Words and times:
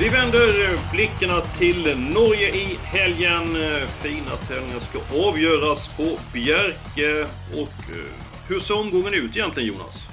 Vi 0.00 0.08
vänder 0.08 0.52
blickarna 0.92 1.40
till 1.40 1.98
Norge 2.14 2.48
i 2.48 2.78
helgen. 2.82 3.44
Fina 3.88 4.36
tävlingar 4.48 4.78
ska 4.78 4.98
avgöras 5.28 5.96
på 5.96 6.18
Bjerke. 6.32 7.22
Och 7.52 7.90
eh, 7.90 8.48
hur 8.48 8.60
ser 8.60 8.80
omgången 8.80 9.14
ut 9.14 9.36
egentligen 9.36 9.68
Jonas? 9.68 10.08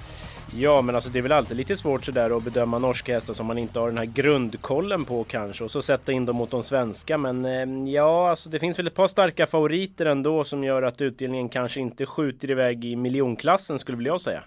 Ja, 0.55 0.81
men 0.81 0.95
alltså 0.95 1.09
det 1.09 1.19
är 1.19 1.23
väl 1.23 1.31
alltid 1.31 1.57
lite 1.57 1.77
svårt 1.77 2.05
sådär 2.05 2.37
att 2.37 2.43
bedöma 2.43 2.79
norska 2.79 3.13
hästar 3.13 3.33
som 3.33 3.45
man 3.45 3.57
inte 3.57 3.79
har 3.79 3.87
den 3.87 3.97
här 3.97 4.05
grundkollen 4.05 5.05
på 5.05 5.23
kanske 5.23 5.63
och 5.63 5.71
så 5.71 5.81
sätta 5.81 6.11
in 6.11 6.25
dem 6.25 6.35
mot 6.35 6.51
de 6.51 6.63
svenska. 6.63 7.17
Men 7.17 7.45
eh, 7.45 7.91
ja, 7.93 8.29
alltså 8.29 8.49
det 8.49 8.59
finns 8.59 8.79
väl 8.79 8.87
ett 8.87 8.95
par 8.95 9.07
starka 9.07 9.47
favoriter 9.47 10.05
ändå 10.05 10.43
som 10.43 10.63
gör 10.63 10.83
att 10.83 11.01
utdelningen 11.01 11.49
kanske 11.49 11.79
inte 11.79 12.05
skjuter 12.05 12.51
iväg 12.51 12.85
i 12.85 12.95
miljonklassen 12.95 13.79
skulle 13.79 13.97
väl 13.97 14.05
jag 14.05 14.21
säga. 14.21 14.43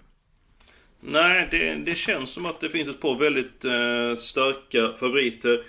Nej, 1.03 1.47
det, 1.51 1.75
det 1.75 1.95
känns 1.95 2.29
som 2.29 2.45
att 2.45 2.59
det 2.59 2.69
finns 2.69 2.89
ett 2.89 3.01
par 3.01 3.15
väldigt 3.15 3.65
eh, 3.65 4.15
starka 4.15 4.97
favoriter. 4.97 5.63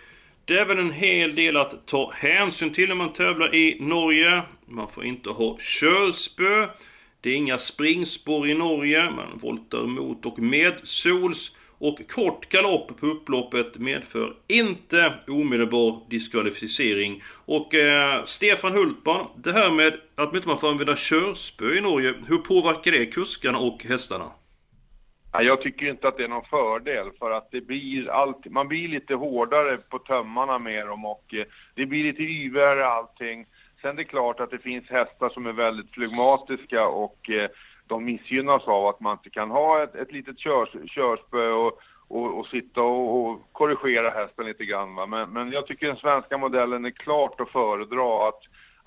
Det 0.45 0.59
är 0.59 0.65
väl 0.65 0.79
en 0.79 0.93
hel 0.93 1.35
del 1.35 1.57
att 1.57 1.87
ta 1.87 2.13
hänsyn 2.15 2.73
till 2.73 2.89
när 2.89 2.95
man 2.95 3.13
tävlar 3.13 3.55
i 3.55 3.77
Norge. 3.81 4.43
Man 4.67 4.89
får 4.89 5.05
inte 5.05 5.31
ha 5.31 5.57
körspö. 5.59 6.69
Det 7.21 7.31
är 7.31 7.35
inga 7.35 7.59
springspår 7.59 8.49
i 8.49 8.55
Norge. 8.55 9.11
Man 9.11 9.39
voltar 9.39 9.83
mot 9.83 10.27
och 10.27 10.39
med 10.39 10.75
sols. 10.83 11.57
Och 11.79 12.09
kort 12.09 12.49
galopp 12.49 13.01
på 13.01 13.07
upploppet 13.07 13.79
medför 13.79 14.35
inte 14.49 15.15
omedelbar 15.29 16.07
diskvalificering. 16.11 17.23
Och 17.27 17.75
eh, 17.75 18.25
Stefan 18.25 18.73
Hultman, 18.73 19.27
det 19.37 19.53
här 19.53 19.71
med 19.71 19.95
att 20.15 20.33
man 20.33 20.37
inte 20.37 20.61
får 20.61 20.71
använda 20.71 20.97
körspö 20.97 21.75
i 21.75 21.81
Norge, 21.81 22.15
hur 22.29 22.39
påverkar 22.39 22.93
det 22.93 23.07
kuskarna 23.07 23.59
och 23.59 23.85
hästarna? 23.85 24.31
Jag 25.33 25.61
tycker 25.61 25.87
inte 25.87 26.09
att 26.09 26.17
det 26.17 26.25
är 26.25 26.29
någon 26.29 26.45
fördel 26.45 27.11
för 27.19 27.31
att 27.31 27.51
det 27.51 27.61
blir 27.61 28.11
allt, 28.11 28.47
man 28.51 28.69
blir 28.69 28.89
lite 28.89 29.15
hårdare 29.15 29.79
på 29.91 29.99
tömmarna 29.99 30.59
med 30.59 30.87
dem 30.87 31.05
och 31.05 31.35
eh, 31.35 31.45
det 31.75 31.87
blir 31.87 32.05
lite 32.05 32.23
yvigare 32.23 32.87
allting. 32.87 33.47
Sen 33.83 33.91
är 33.91 33.95
det 33.95 34.05
klart 34.05 34.41
att 34.41 34.51
det 34.51 34.59
finns 34.59 34.91
hästar 34.91 35.29
som 35.29 35.47
är 35.47 35.53
väldigt 35.53 35.91
flygmatiska 35.91 36.87
och 36.87 37.31
eh, 37.31 37.51
de 37.87 38.05
missgynnas 38.05 38.63
av 38.65 38.87
att 38.87 39.01
man 39.01 39.13
inte 39.13 39.31
kan 39.31 39.51
ha 39.51 39.83
ett, 39.83 39.95
ett 39.95 40.13
litet 40.13 40.39
körs, 40.39 40.69
körspö 40.87 41.51
och, 41.51 41.81
och, 42.09 42.39
och 42.39 42.47
sitta 42.47 42.83
och, 42.83 43.27
och, 43.27 43.53
korrigera 43.53 44.11
hästen 44.11 44.47
lite 44.47 44.65
grann. 44.65 44.95
Va? 44.95 45.07
Men, 45.07 45.31
men 45.31 45.51
jag 45.51 45.67
tycker 45.67 45.87
den 45.87 45.97
svenska 45.97 46.39
modellen 46.39 46.85
är 46.85 46.91
klart 46.91 47.41
att 47.41 47.51
föredra. 47.51 48.29
Att, 48.29 48.41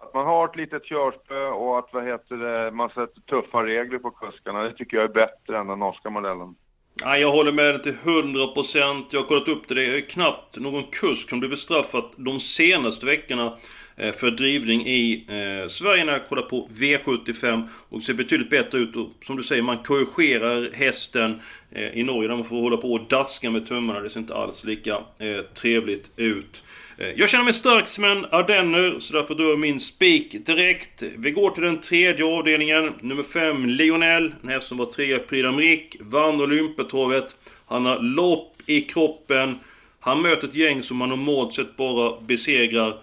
att 0.06 0.14
man 0.14 0.26
har 0.26 0.46
ett 0.46 0.56
litet 0.56 0.86
körspö 0.86 1.48
och 1.48 1.80
att 1.80 1.90
vad 1.92 2.06
heter 2.06 2.36
det, 2.36 2.72
man 2.72 2.90
sätter 2.90 3.22
tuffa 3.22 3.64
regler 3.64 4.00
på 4.00 4.12
kuskarna. 4.12 4.64
Det 4.64 4.74
tycker 4.74 4.98
jag 4.98 5.04
är 5.04 5.14
bättre 5.14 5.58
än 5.58 5.68
den 5.68 5.80
norska 5.80 6.10
modellen. 6.10 6.56
Ja, 7.02 7.18
jag 7.18 7.32
håller 7.32 7.52
med 7.52 7.66
dig 7.66 7.84
till 7.84 7.96
100%. 7.96 9.06
Jag 9.10 9.20
har 9.20 9.28
kollat 9.28 9.48
upp 9.48 9.68
det. 9.68 9.76
Det 9.76 9.98
är 9.98 10.02
knappt 10.02 10.58
någon 10.58 10.84
kusk 10.84 11.30
som 11.30 11.40
blir 11.40 11.50
bestraffad 11.50 12.04
de 12.16 12.40
senaste 12.40 13.06
veckorna 13.06 13.58
Eh, 13.98 14.12
för 14.12 14.32
drivning 14.32 14.88
i 14.88 15.26
eh, 15.28 15.68
Sverige 15.68 16.06
när 16.06 16.14
jag 16.14 16.28
kollar 16.28 16.44
på 16.44 16.70
V75 16.76 17.68
och 17.90 18.02
ser 18.02 18.14
betydligt 18.14 18.50
bättre 18.50 18.78
ut 18.78 18.96
och 18.96 19.10
som 19.22 19.36
du 19.36 19.44
säger 19.44 19.62
man 19.62 19.78
korrigerar 19.78 20.72
hästen 20.74 21.42
eh, 21.72 21.98
i 21.98 22.04
Norge 22.04 22.28
där 22.28 22.36
man 22.36 22.46
får 22.46 22.62
hålla 22.62 22.78
på 22.78 22.94
och 22.94 23.08
daska 23.10 23.52
med 23.52 23.68
tummarna. 23.68 24.00
Det 24.00 24.10
ser 24.10 24.20
inte 24.20 24.36
alls 24.36 24.66
lika 24.66 24.94
eh, 25.20 25.42
trevligt 25.54 26.12
ut. 26.16 26.64
Eh, 26.98 27.08
jag 27.16 27.30
känner 27.30 27.44
mig 27.44 27.54
stark 27.54 27.88
som 27.88 28.04
en 28.04 28.26
ardenner, 28.26 28.96
så 29.00 29.14
därför 29.14 29.36
drar 29.36 29.50
jag 29.50 29.60
min 29.60 29.80
spik 29.80 30.46
direkt. 30.46 31.04
Vi 31.18 31.32
går 31.32 31.50
till 31.50 31.64
den 31.64 31.82
tredje 31.82 32.26
avdelningen. 32.26 32.94
Nummer 33.02 33.24
5, 33.24 33.66
Lionel. 33.66 34.34
En 34.44 34.50
häst 34.50 34.68
som 34.68 34.78
var 34.78 34.86
trea 34.86 35.16
i 35.16 35.20
Prix 35.20 35.48
d'Amérique. 35.48 35.98
Vann 36.00 36.42
Olympetorvet 36.42 37.36
Han 37.66 37.86
har 37.86 38.00
lopp 38.00 38.56
i 38.66 38.82
kroppen. 38.82 39.60
Han 40.00 40.22
möter 40.22 40.48
ett 40.48 40.56
gäng 40.56 40.84
som 40.84 41.02
han 41.02 41.10
normalt 41.10 41.54
sett 41.54 41.78
bara 41.78 42.22
besegrar. 42.22 42.98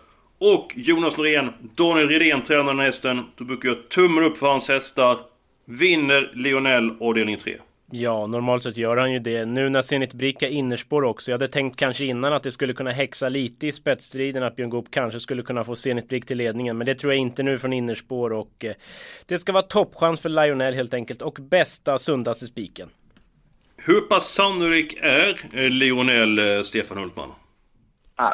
Och 0.44 0.72
Jonas 0.76 1.16
Norén, 1.16 1.50
Daniel 1.75 2.08
Redén 2.08 2.42
tränar 2.42 2.64
den 2.64 2.78
hästen. 2.78 3.25
Då 3.36 3.44
brukar 3.44 3.69
jag 3.69 3.88
tummen 3.88 4.25
upp 4.25 4.38
för 4.38 4.47
hans 4.47 4.69
hästar. 4.69 5.19
Vinner 5.64 6.32
Lionel 6.34 6.91
avdelning 7.00 7.36
3. 7.36 7.56
Ja, 7.91 8.26
normalt 8.26 8.62
sett 8.62 8.76
gör 8.76 8.97
han 8.97 9.12
ju 9.12 9.19
det. 9.19 9.44
Nu 9.44 9.69
när 9.69 9.82
Zenit 9.82 10.12
Bricka 10.12 10.48
innerspår 10.48 11.04
också. 11.04 11.30
Jag 11.30 11.34
hade 11.38 11.48
tänkt 11.48 11.76
kanske 11.76 12.04
innan 12.04 12.32
att 12.32 12.42
det 12.42 12.53
skulle 12.53 12.72
kunna 12.72 12.91
häxa 12.91 13.28
lite 13.28 13.66
i 13.66 13.72
spetsstriden. 13.72 14.42
Att 14.42 14.56
Björn 14.56 14.70
Goop 14.70 14.86
kanske 14.91 15.20
skulle 15.20 15.42
kunna 15.42 15.64
få 15.64 15.76
Zenit 15.76 16.08
Brick 16.08 16.26
till 16.26 16.38
ledningen. 16.38 16.78
Men 16.78 16.86
det 16.86 16.94
tror 16.94 17.12
jag 17.12 17.20
inte 17.20 17.42
nu 17.42 17.59
från 17.59 17.72
innerspår. 17.72 18.32
Och 18.32 18.64
eh, 18.64 18.74
det 19.26 19.38
ska 19.38 19.53
vara 19.53 19.62
toppchans 19.62 20.20
för 20.20 20.28
Lionel 20.28 20.74
helt 20.74 20.94
enkelt. 20.94 21.22
Och 21.22 21.38
bästa, 21.41 21.98
sundaste 21.98 22.47
spiken. 22.47 22.88
Hur 23.76 24.00
pass 24.00 24.28
sannolik 24.28 24.97
är 25.00 25.41
eh, 25.54 25.70
Lionel 25.70 26.38
eh, 26.38 26.62
Stefan 26.62 26.98
Hultman? 26.98 27.30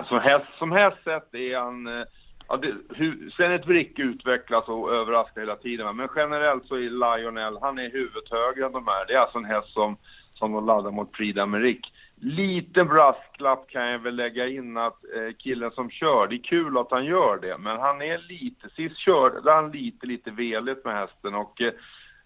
Som 0.09 0.21
häst, 0.21 0.47
som 0.59 0.73
häst 0.73 0.97
sett 1.05 1.35
är 1.35 1.59
han... 1.59 1.87
Eh, 1.87 2.05
ja, 2.49 2.57
det, 2.57 2.75
hur, 2.95 3.31
sen 3.37 3.53
ett 3.53 3.67
vrick 3.67 3.99
utvecklas 3.99 4.69
och 4.69 4.95
överraskar 4.95 5.41
hela 5.41 5.57
tiden. 5.57 5.97
Men 5.97 6.09
generellt 6.17 6.67
så 6.67 6.75
är 6.75 6.81
Lionel, 6.81 7.59
han 7.61 7.79
är 7.79 7.91
huvudet 7.91 8.31
högre 8.31 8.67
än 8.67 8.73
de 8.73 8.87
här. 8.87 9.07
Det 9.07 9.15
är 9.15 9.19
alltså 9.19 9.39
en 9.39 9.45
häst 9.45 9.73
som, 9.73 9.97
som 10.35 10.53
de 10.53 10.67
laddar 10.67 10.91
mot 10.91 11.13
Prix 11.13 11.39
d'Amérique. 11.39 11.87
Liten 12.21 12.89
brasklapp 12.89 13.69
kan 13.69 13.87
jag 13.87 13.99
väl 13.99 14.17
lägga 14.17 14.49
in 14.49 14.77
att 14.77 15.05
eh, 15.17 15.35
killen 15.39 15.71
som 15.71 15.91
kör, 15.91 16.27
det 16.27 16.37
är 16.37 16.43
kul 16.43 16.79
att 16.79 16.91
han 16.91 17.05
gör 17.05 17.39
det, 17.43 17.59
men 17.59 17.81
han 17.81 18.03
är 18.03 18.19
lite, 18.19 18.71
sist 18.71 18.99
körde 18.99 19.53
han 19.53 19.71
lite, 19.71 20.07
lite 20.07 20.31
veligt 20.31 20.85
med 20.85 20.95
hästen 20.95 21.35
och 21.35 21.61
eh, 21.61 21.73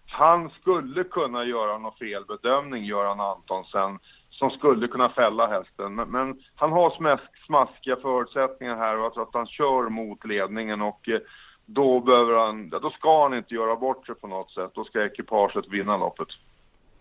han 0.07 0.49
skulle 0.49 1.03
kunna 1.03 1.45
göra 1.45 1.77
någon 1.77 1.97
felbedömning, 1.99 2.85
Göran 2.85 3.19
Antonsen 3.19 3.99
som 4.33 4.49
skulle 4.49 4.87
kunna 4.87 5.09
fälla 5.09 5.47
hästen. 5.47 5.95
Men, 5.95 6.09
men 6.09 6.39
han 6.55 6.71
har 6.71 6.89
smask, 6.97 7.45
smaskiga 7.45 7.95
förutsättningar 7.95 8.75
här 8.75 8.97
och 8.97 9.05
jag 9.05 9.13
tror 9.13 9.23
att 9.23 9.33
han 9.33 9.47
kör 9.47 9.89
mot 9.89 10.25
ledningen 10.25 10.81
och 10.81 11.09
eh, 11.09 11.19
då 11.65 11.99
behöver 11.99 12.33
han, 12.33 12.69
då 12.69 12.89
ska 12.89 13.23
han 13.23 13.37
inte 13.37 13.53
göra 13.53 13.75
bort 13.75 14.05
sig 14.05 14.15
på 14.15 14.27
något 14.27 14.51
sätt. 14.51 14.71
Då 14.73 14.83
ska 14.83 15.05
ekipaget 15.05 15.67
vinna 15.69 15.97
loppet. 15.97 16.27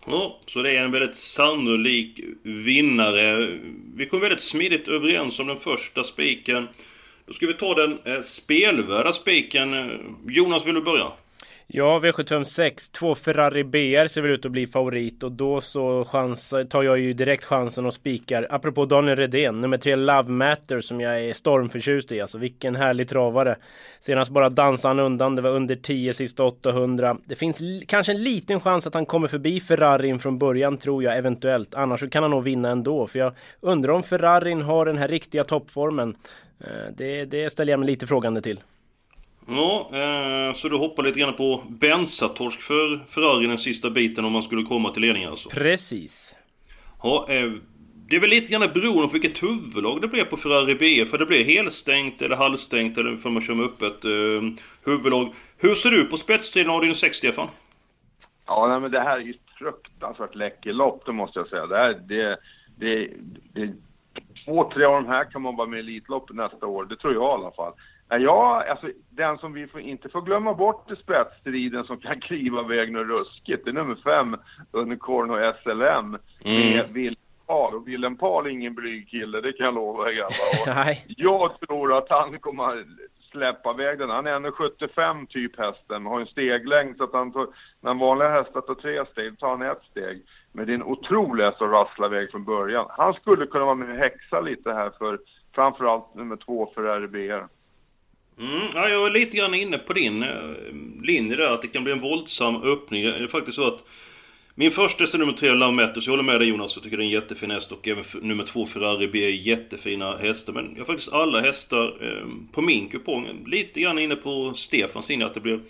Ja, 0.07 0.39
så 0.47 0.63
det 0.63 0.77
är 0.77 0.85
en 0.85 0.93
väldigt 0.93 1.17
sannolik 1.17 2.21
vinnare. 2.43 3.59
Vi 3.95 4.07
kom 4.07 4.21
väldigt 4.21 4.43
smidigt 4.43 4.89
överens 4.89 5.41
om 5.41 5.47
den 5.47 5.57
första 5.57 6.05
spiken. 6.05 6.69
Då 7.27 7.33
ska 7.33 7.47
vi 7.47 7.55
ta 7.55 7.75
den 7.75 7.99
eh, 8.05 8.21
spelvärda 8.21 9.13
spiken. 9.13 9.75
Eh, 9.75 10.01
Jonas, 10.27 10.67
vill 10.67 10.75
du 10.75 10.83
börja? 10.83 11.13
Ja, 11.75 12.01
V756. 12.01 12.93
Två 12.93 13.15
Ferrari 13.15 13.65
BR 13.65 14.07
ser 14.07 14.23
väl 14.23 14.31
ut 14.31 14.47
att 14.47 14.53
bli 14.53 14.67
favorit 14.67 15.23
och 15.23 15.33
då 15.33 15.61
så 15.61 16.05
chans, 16.05 16.55
tar 16.71 16.83
jag 16.83 16.99
ju 16.99 17.13
direkt 17.13 17.45
chansen 17.45 17.87
och 17.87 17.95
spikar. 17.95 18.47
Apropå 18.51 18.85
Daniel 18.85 19.17
Redén, 19.17 19.61
nummer 19.61 19.79
tre 19.79 19.97
Love 19.97 20.31
Matter 20.31 20.81
som 20.81 21.01
jag 21.01 21.21
är 21.21 21.35
stormförtjust 21.35 22.13
i. 22.13 22.21
Alltså 22.21 22.39
vilken 22.39 22.77
härlig 22.77 23.09
travare. 23.09 23.57
Senast 24.01 24.31
bara 24.31 24.49
dansade 24.49 24.91
han 24.91 25.01
undan. 25.01 25.37
Det 25.37 25.43
var 25.43 25.51
under 25.51 25.77
10 25.77 26.15
sista 26.15 26.45
800. 26.45 27.17
Det 27.25 27.35
finns 27.35 27.59
kanske 27.87 28.13
en 28.13 28.23
liten 28.23 28.61
chans 28.61 28.87
att 28.87 28.95
han 28.95 29.07
kommer 29.07 29.29
förbi 29.29 29.61
Ferrarin 29.61 30.19
från 30.19 30.39
början 30.39 30.77
tror 30.77 31.03
jag 31.03 31.17
eventuellt. 31.17 31.75
Annars 31.75 32.01
så 32.01 32.09
kan 32.09 32.23
han 32.23 32.31
nog 32.31 32.45
vinna 32.45 32.71
ändå. 32.71 33.07
För 33.07 33.19
jag 33.19 33.33
undrar 33.61 33.93
om 33.93 34.03
Ferrarin 34.03 34.63
har 34.63 34.87
den 34.87 34.99
här 34.99 35.09
riktiga 35.09 35.45
toppformen. 35.45 36.17
Eh, 36.61 36.95
det, 36.97 37.25
det 37.25 37.51
ställer 37.51 37.73
jag 37.73 37.81
mig 37.81 37.87
lite 37.87 38.07
frågande 38.07 38.43
till. 38.43 38.61
Ja, 39.47 39.91
eh, 39.93 40.53
så 40.53 40.69
du 40.69 40.77
hoppar 40.77 41.03
lite 41.03 41.21
grann 41.21 41.35
på 41.35 41.63
bensatorsk 41.69 42.61
för 42.63 43.05
Ferrari 43.09 43.47
den 43.47 43.59
sista 43.59 43.91
biten 43.91 44.25
om 44.25 44.33
man 44.33 44.43
skulle 44.43 44.63
komma 44.63 44.91
till 44.91 45.03
ledningen 45.03 45.31
alltså? 45.31 45.49
Precis. 45.49 46.37
Ja, 47.03 47.27
eh, 47.29 47.53
det 48.09 48.17
är 48.17 48.21
väl 48.21 48.31
lite 48.31 48.53
grann 48.53 48.73
beroende 48.75 49.07
på 49.07 49.13
vilket 49.13 49.43
huvudlag 49.43 50.01
det 50.01 50.09
blir 50.09 50.25
på 50.25 50.37
Ferrari 50.37 50.75
B. 50.75 51.07
För 51.07 51.19
det 51.19 51.27
blir 51.27 51.45
helstängt 51.45 52.23
eller 52.23 52.37
halvstängt 52.37 52.99
eller 52.99 53.17
för 53.17 53.31
man 53.31 53.43
kör 53.43 53.55
med 53.55 53.67
öppet 53.67 54.05
eh, 54.05 54.65
huvudlag. 54.85 55.35
Hur 55.59 55.75
ser 55.75 55.91
du 55.91 56.05
på 56.05 56.17
spetstriden 56.17 56.71
av 56.71 56.81
din 56.81 56.95
6 56.95 57.17
Stefan? 57.17 57.49
Ja, 58.47 58.67
nej, 58.67 58.81
men 58.81 58.91
det 58.91 59.01
här 59.01 59.17
är 59.17 59.23
ju 59.23 59.35
fruktansvärt 59.59 60.35
läcker 60.35 60.73
lopp, 60.73 61.03
det 61.07 61.13
måste 61.13 61.39
jag 61.39 61.49
säga. 61.49 61.67
Det, 61.67 61.77
här, 61.77 62.01
det, 62.09 62.39
det, 62.77 63.09
det, 63.53 63.73
två, 64.45 64.71
tre 64.75 64.85
av 64.85 65.03
de 65.03 65.07
här 65.07 65.31
kan 65.31 65.43
man 65.43 65.57
vara 65.57 65.69
med 65.69 65.79
i 65.79 65.83
Elitloppet 65.83 66.37
nästa 66.37 66.67
år. 66.67 66.85
Det 66.85 66.97
tror 66.97 67.15
jag 67.15 67.23
i 67.23 67.43
alla 67.43 67.51
fall. 67.51 67.73
Ja, 68.19 68.65
alltså 68.71 68.91
den 69.11 69.39
som 69.39 69.53
vi 69.53 69.67
får, 69.67 69.81
inte 69.81 70.09
får 70.09 70.23
glömma 70.23 70.55
bort 70.55 70.91
i 70.91 70.97
spetsstriden 70.97 71.85
som 71.85 71.97
kan 71.97 72.21
kliva 72.21 72.61
iväg 72.61 72.93
något 72.93 73.07
ruskigt, 73.07 73.65
det 73.65 73.71
är 73.71 73.75
nummer 73.75 73.95
fem, 73.95 74.37
Unicorn 74.71 75.31
och 75.31 75.55
SLM, 75.63 76.19
med 76.45 76.89
Willem 76.89 77.17
Pahl. 77.47 77.75
Och 77.75 77.89
Willem 77.89 78.17
Pahl 78.17 78.47
är 78.47 78.51
ingen 78.51 78.75
blyg 78.75 79.09
kille, 79.09 79.41
det 79.41 79.53
kan 79.53 79.67
jag 79.67 79.75
lova 79.75 80.11
er 80.11 80.13
grabbar. 80.13 80.97
Jag 81.07 81.61
tror 81.61 81.99
att 81.99 82.11
han 82.11 82.39
kommer 82.39 82.85
släppa 83.33 83.71
iväg 83.71 83.99
den. 83.99 84.11
Han 84.11 84.27
är 84.27 84.41
1,75 84.41 85.27
typ 85.27 85.59
hästen, 85.59 86.07
har 86.07 86.21
en 86.21 86.27
steglängd 86.27 86.97
så 86.97 87.05
att 87.05 87.13
han 87.13 87.33
tar, 87.33 87.47
när 87.81 87.95
vanliga 87.95 88.29
hästar 88.29 88.61
tar 88.61 88.75
tre 88.75 89.05
steg, 89.13 89.39
tar 89.39 89.49
han 89.49 89.63
ett 89.63 89.83
steg. 89.91 90.23
Men 90.53 90.67
det 90.67 90.73
är 90.73 90.75
en 90.75 90.83
otrolig 90.83 91.45
häst 91.45 91.63
att 91.63 91.71
rassla 91.71 92.07
iväg 92.07 92.31
från 92.31 92.45
början. 92.45 92.87
Han 92.89 93.15
skulle 93.15 93.47
kunna 93.47 93.65
vara 93.65 93.75
med 93.75 93.91
och 93.91 93.97
häxa 93.97 94.41
lite 94.41 94.73
här 94.73 94.91
för 94.99 95.19
framförallt 95.55 96.15
nummer 96.15 96.37
två 96.37 96.73
för 96.75 97.01
RBR. 97.01 97.47
Mm, 98.39 98.69
ja, 98.75 98.89
jag 98.89 99.07
är 99.07 99.11
lite 99.11 99.37
grann 99.37 99.55
inne 99.55 99.79
på 99.79 99.93
din 99.93 100.23
eh, 100.23 100.29
linje 101.03 101.37
där, 101.37 101.51
att 101.51 101.63
det 101.63 101.69
kan 101.69 101.85
bli 101.85 101.93
en 101.93 102.01
våldsam 102.01 102.63
öppning. 102.63 103.05
Det 103.05 103.17
är 103.17 103.27
faktiskt 103.27 103.57
så 103.57 103.67
att 103.67 103.85
min 104.55 104.71
första 104.71 105.03
häst 105.03 105.15
är 105.15 105.19
nummer 105.19 105.33
tre, 105.33 105.53
Love 105.53 105.73
Matters. 105.73 106.07
Jag 106.07 106.13
håller 106.13 106.23
med 106.23 106.41
dig 106.41 106.49
Jonas, 106.49 106.77
jag 106.77 106.85
tycker 106.85 106.97
det 106.97 107.03
är 107.03 107.07
en 107.07 107.11
jättefin 107.11 107.51
häst. 107.51 107.73
Och 107.73 107.89
även 107.89 108.05
nummer 108.21 108.45
två, 108.45 108.67
Ferrari 108.67 109.09
B, 109.09 109.25
är 109.25 109.29
jättefina 109.29 110.17
hästar. 110.17 110.53
Men 110.53 110.71
jag 110.73 110.81
har 110.81 110.85
faktiskt 110.85 111.13
alla 111.13 111.41
hästar 111.41 111.97
eh, 112.01 112.27
på 112.53 112.63
min 112.63 112.89
kupong. 112.89 113.45
Lite 113.47 113.81
grann 113.81 113.99
inne 113.99 114.17
på 114.17 114.55
Stefans 114.55 115.09
linje, 115.09 115.27
att 115.27 115.35
det 115.35 115.41
blir 115.41 115.61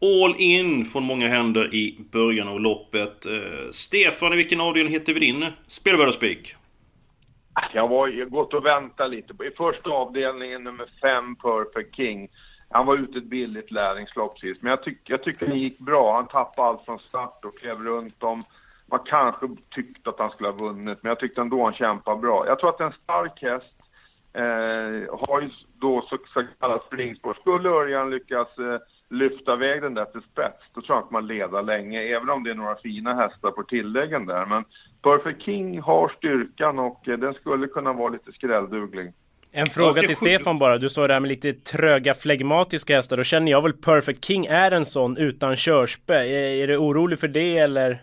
all 0.00 0.34
in 0.38 0.84
från 0.84 1.02
många 1.02 1.28
händer 1.28 1.74
i 1.74 1.96
början 2.10 2.48
av 2.48 2.60
loppet. 2.60 3.26
Eh, 3.26 3.70
Stefan, 3.70 4.32
i 4.32 4.36
vilken 4.36 4.60
avdelning 4.60 4.92
hittar 4.92 5.12
vi 5.12 5.20
din 5.20 5.46
spelvärda 5.66 6.12
spik? 6.12 6.54
Jag 7.72 7.88
var 7.88 8.08
jag 8.08 8.26
har 8.26 8.30
gått 8.30 8.54
och 8.54 8.66
väntat 8.66 9.10
lite 9.10 9.44
i 9.44 9.50
första 9.50 9.90
avdelningen 9.90 10.64
nummer 10.64 10.86
fem, 11.02 11.36
Perfect 11.36 11.96
King. 11.96 12.28
Han 12.70 12.86
var 12.86 12.96
ute 12.96 13.18
ett 13.18 13.24
billigt 13.24 13.70
lärlingslopp 13.70 14.38
sist, 14.38 14.62
men 14.62 14.70
jag, 14.70 14.82
tyck, 14.82 14.98
jag 15.04 15.22
tycker 15.22 15.46
det 15.46 15.56
gick 15.56 15.78
bra. 15.78 16.14
Han 16.14 16.26
tappade 16.26 16.68
allt 16.68 16.84
från 16.84 16.98
start 16.98 17.44
och 17.44 17.58
klev 17.58 17.82
runt 17.82 18.22
om. 18.22 18.42
Man 18.86 19.00
kanske 19.04 19.48
tyckte 19.70 20.10
att 20.10 20.18
han 20.18 20.30
skulle 20.30 20.48
ha 20.48 20.56
vunnit, 20.56 21.02
men 21.02 21.10
jag 21.10 21.20
tyckte 21.20 21.40
ändå 21.40 21.64
han 21.64 21.74
kämpade 21.74 22.20
bra. 22.20 22.46
Jag 22.46 22.58
tror 22.58 22.70
att 22.70 22.80
en 22.80 22.92
stark 23.02 23.42
häst 23.42 23.74
eh, 24.32 25.18
har 25.28 25.40
ju 25.40 25.50
då 25.78 26.02
så, 26.02 26.18
så 26.34 26.44
kallat 26.60 26.86
springspår. 26.86 27.34
Skulle 27.34 27.68
Örjan 27.68 28.10
lyckas 28.10 28.58
eh, 28.58 28.78
lyfta 29.08 29.54
iväg 29.54 29.82
den 29.82 29.94
där 29.94 30.04
till 30.04 30.22
spets, 30.32 30.64
då 30.74 30.80
tror 30.80 30.96
jag 30.96 31.04
att 31.04 31.10
man 31.10 31.26
leder 31.26 31.62
länge, 31.62 32.00
även 32.00 32.30
om 32.30 32.44
det 32.44 32.50
är 32.50 32.54
några 32.54 32.76
fina 32.76 33.14
hästar 33.14 33.50
på 33.50 33.62
tilläggen 33.62 34.26
där. 34.26 34.46
Men 34.46 34.64
Perfect 35.04 35.42
King 35.42 35.80
har 35.80 36.08
styrkan 36.08 36.78
och 36.78 37.08
eh, 37.08 37.18
den 37.18 37.34
skulle 37.34 37.66
kunna 37.66 37.92
vara 37.92 38.08
lite 38.08 38.32
skrällduglig. 38.32 39.12
En 39.52 39.66
fråga 39.66 40.02
till. 40.02 40.16
Stefan 40.16 40.58
bara. 40.58 40.78
Du 40.78 40.88
står 40.88 41.08
där 41.08 41.20
med 41.20 41.28
lite 41.28 41.52
tröga 41.52 42.14
flegmatiska 42.14 42.96
hästar. 42.96 43.16
Då 43.16 43.22
känner 43.22 43.52
jag 43.52 43.62
väl 43.62 43.72
Perfect 43.72 44.24
King 44.24 44.46
är 44.46 44.70
en 44.70 44.84
sån 44.84 45.16
utan 45.16 45.56
körspö. 45.56 46.14
Är, 46.14 46.62
är 46.62 46.66
du 46.66 46.76
orolig 46.76 47.18
för 47.18 47.28
det 47.28 47.58
eller? 47.58 48.02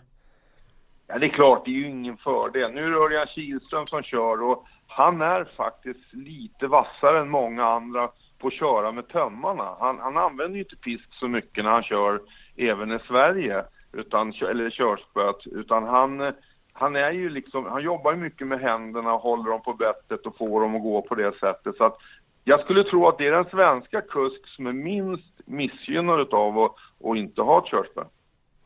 Ja, 1.08 1.18
det 1.18 1.26
är 1.26 1.30
klart, 1.30 1.66
det 1.66 1.72
är 1.72 1.76
ju 1.76 1.88
ingen 1.88 2.18
fördel. 2.18 2.72
Nu 2.72 2.86
är 2.86 2.90
det 2.90 2.98
Örjan 2.98 3.28
Kihlström 3.28 3.88
som 3.88 4.04
kör 4.04 4.44
och 4.44 4.66
han 4.88 5.22
är 5.22 5.44
faktiskt 5.58 6.14
lite 6.14 6.68
vassare 6.68 7.20
än 7.20 7.30
många 7.30 7.66
andra 7.66 8.10
på 8.40 8.48
att 8.48 8.54
köra 8.54 8.92
med 8.92 9.08
tömmarna. 9.08 9.76
Han, 9.80 10.00
han 10.00 10.18
använder 10.18 10.56
ju 10.56 10.64
inte 10.64 10.76
pisk 10.76 11.14
så 11.20 11.28
mycket 11.28 11.64
när 11.64 11.72
han 11.72 11.84
kör 11.84 12.22
även 12.58 12.92
i 12.92 13.00
Sverige, 13.08 13.64
utan, 13.94 14.34
eller 14.50 14.70
körspöet, 14.70 15.48
utan 15.48 15.84
han, 15.84 16.22
eh, 16.22 16.34
han 16.74 16.96
är 16.96 17.12
ju 17.12 17.30
liksom, 17.30 17.66
han 17.66 17.84
jobbar 17.84 18.12
ju 18.12 18.18
mycket 18.18 18.48
med 18.48 18.60
händerna 18.60 19.14
och 19.14 19.22
håller 19.22 19.52
dem 19.52 19.62
på 19.62 19.74
bettet 19.74 20.26
och 20.26 20.38
får 20.38 20.62
dem 20.62 20.76
att 20.76 20.82
gå 20.82 21.02
på 21.02 21.16
det 21.16 21.40
sättet. 21.40 21.76
Så 21.78 21.84
att 21.84 21.98
jag 22.44 22.60
skulle 22.60 22.84
tro 22.84 23.08
att 23.08 23.18
det 23.18 23.28
är 23.28 23.32
den 23.32 23.50
svenska 23.52 24.02
kusk 24.02 24.48
som 24.48 24.68
är 24.68 24.74
minst 24.74 25.34
missgynnad 25.46 26.20
utav 26.20 26.60
att, 26.60 26.76
att 27.04 27.18
inte 27.18 27.42
ha 27.42 27.60
ett 27.60 27.72
körspö. 27.72 28.04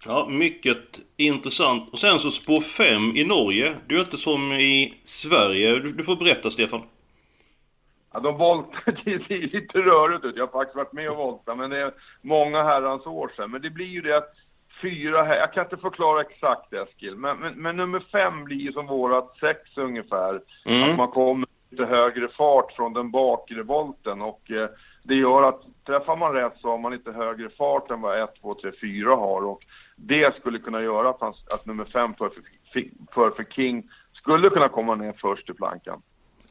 Ja, 0.05 0.27
mycket 0.29 0.99
intressant. 1.17 1.89
Och 1.91 1.99
sen 1.99 2.19
så 2.19 2.31
spår 2.31 2.61
5 2.61 3.15
i 3.15 3.25
Norge. 3.25 3.75
Du 3.87 3.95
är 3.95 3.99
inte 3.99 4.17
som 4.17 4.51
i 4.53 5.01
Sverige. 5.03 5.79
Du, 5.79 5.91
du 5.91 6.03
får 6.03 6.15
berätta 6.15 6.49
Stefan. 6.49 6.81
Ja, 8.13 8.19
de 8.19 8.37
voltar, 8.37 9.01
det 9.05 9.25
ser 9.27 9.37
lite 9.37 9.77
rörigt 9.79 10.25
ut. 10.25 10.35
Jag 10.35 10.47
har 10.47 10.51
faktiskt 10.51 10.75
varit 10.75 10.93
med 10.93 11.09
och 11.09 11.17
voltat, 11.17 11.57
men 11.57 11.69
det 11.69 11.81
är 11.81 11.93
många 12.21 12.63
herrans 12.63 13.05
år 13.05 13.31
sedan. 13.35 13.51
Men 13.51 13.61
det 13.61 13.69
blir 13.69 13.85
ju 13.85 14.01
det 14.01 14.17
att 14.17 14.33
fyra 14.85 15.23
här, 15.23 15.37
jag 15.37 15.53
kan 15.53 15.63
inte 15.63 15.77
förklara 15.77 16.21
exakt 16.21 16.73
Eskil, 16.73 17.15
men, 17.15 17.37
men, 17.37 17.53
men 17.53 17.77
nummer 17.77 17.99
fem 18.11 18.43
blir 18.43 18.57
ju 18.57 18.71
som 18.71 18.87
vårat 18.87 19.37
sex 19.39 19.59
ungefär. 19.75 20.35
Att 20.91 20.97
man 20.97 21.07
kommer 21.07 21.47
lite 21.69 21.85
högre 21.85 22.27
fart 22.27 22.71
från 22.71 22.93
den 22.93 23.11
bakre 23.11 23.63
volten 23.63 24.21
och 24.21 24.51
eh, 24.51 24.69
det 25.03 25.15
gör 25.15 25.43
att 25.43 25.61
träffar 25.85 26.15
man 26.15 26.33
rätt 26.33 26.53
så 26.61 26.69
har 26.69 26.77
man 26.77 26.91
lite 26.91 27.11
högre 27.11 27.49
fart 27.49 27.91
än 27.91 28.01
vad 28.01 28.23
1, 28.23 28.29
2, 28.41 28.53
3, 28.53 28.71
4 28.81 29.15
har 29.15 29.41
och 29.41 29.59
det 29.95 30.35
skulle 30.35 30.59
kunna 30.59 30.81
göra 30.81 31.09
att, 31.09 31.21
han, 31.21 31.33
att 31.53 31.65
nummer 31.65 31.85
fem, 31.85 32.13
Perfect, 32.13 32.47
Perfect 33.13 33.53
King, 33.53 33.89
skulle 34.13 34.49
kunna 34.49 34.69
komma 34.69 34.95
ner 34.95 35.13
först 35.21 35.49
i 35.49 35.53
plankan. 35.53 36.01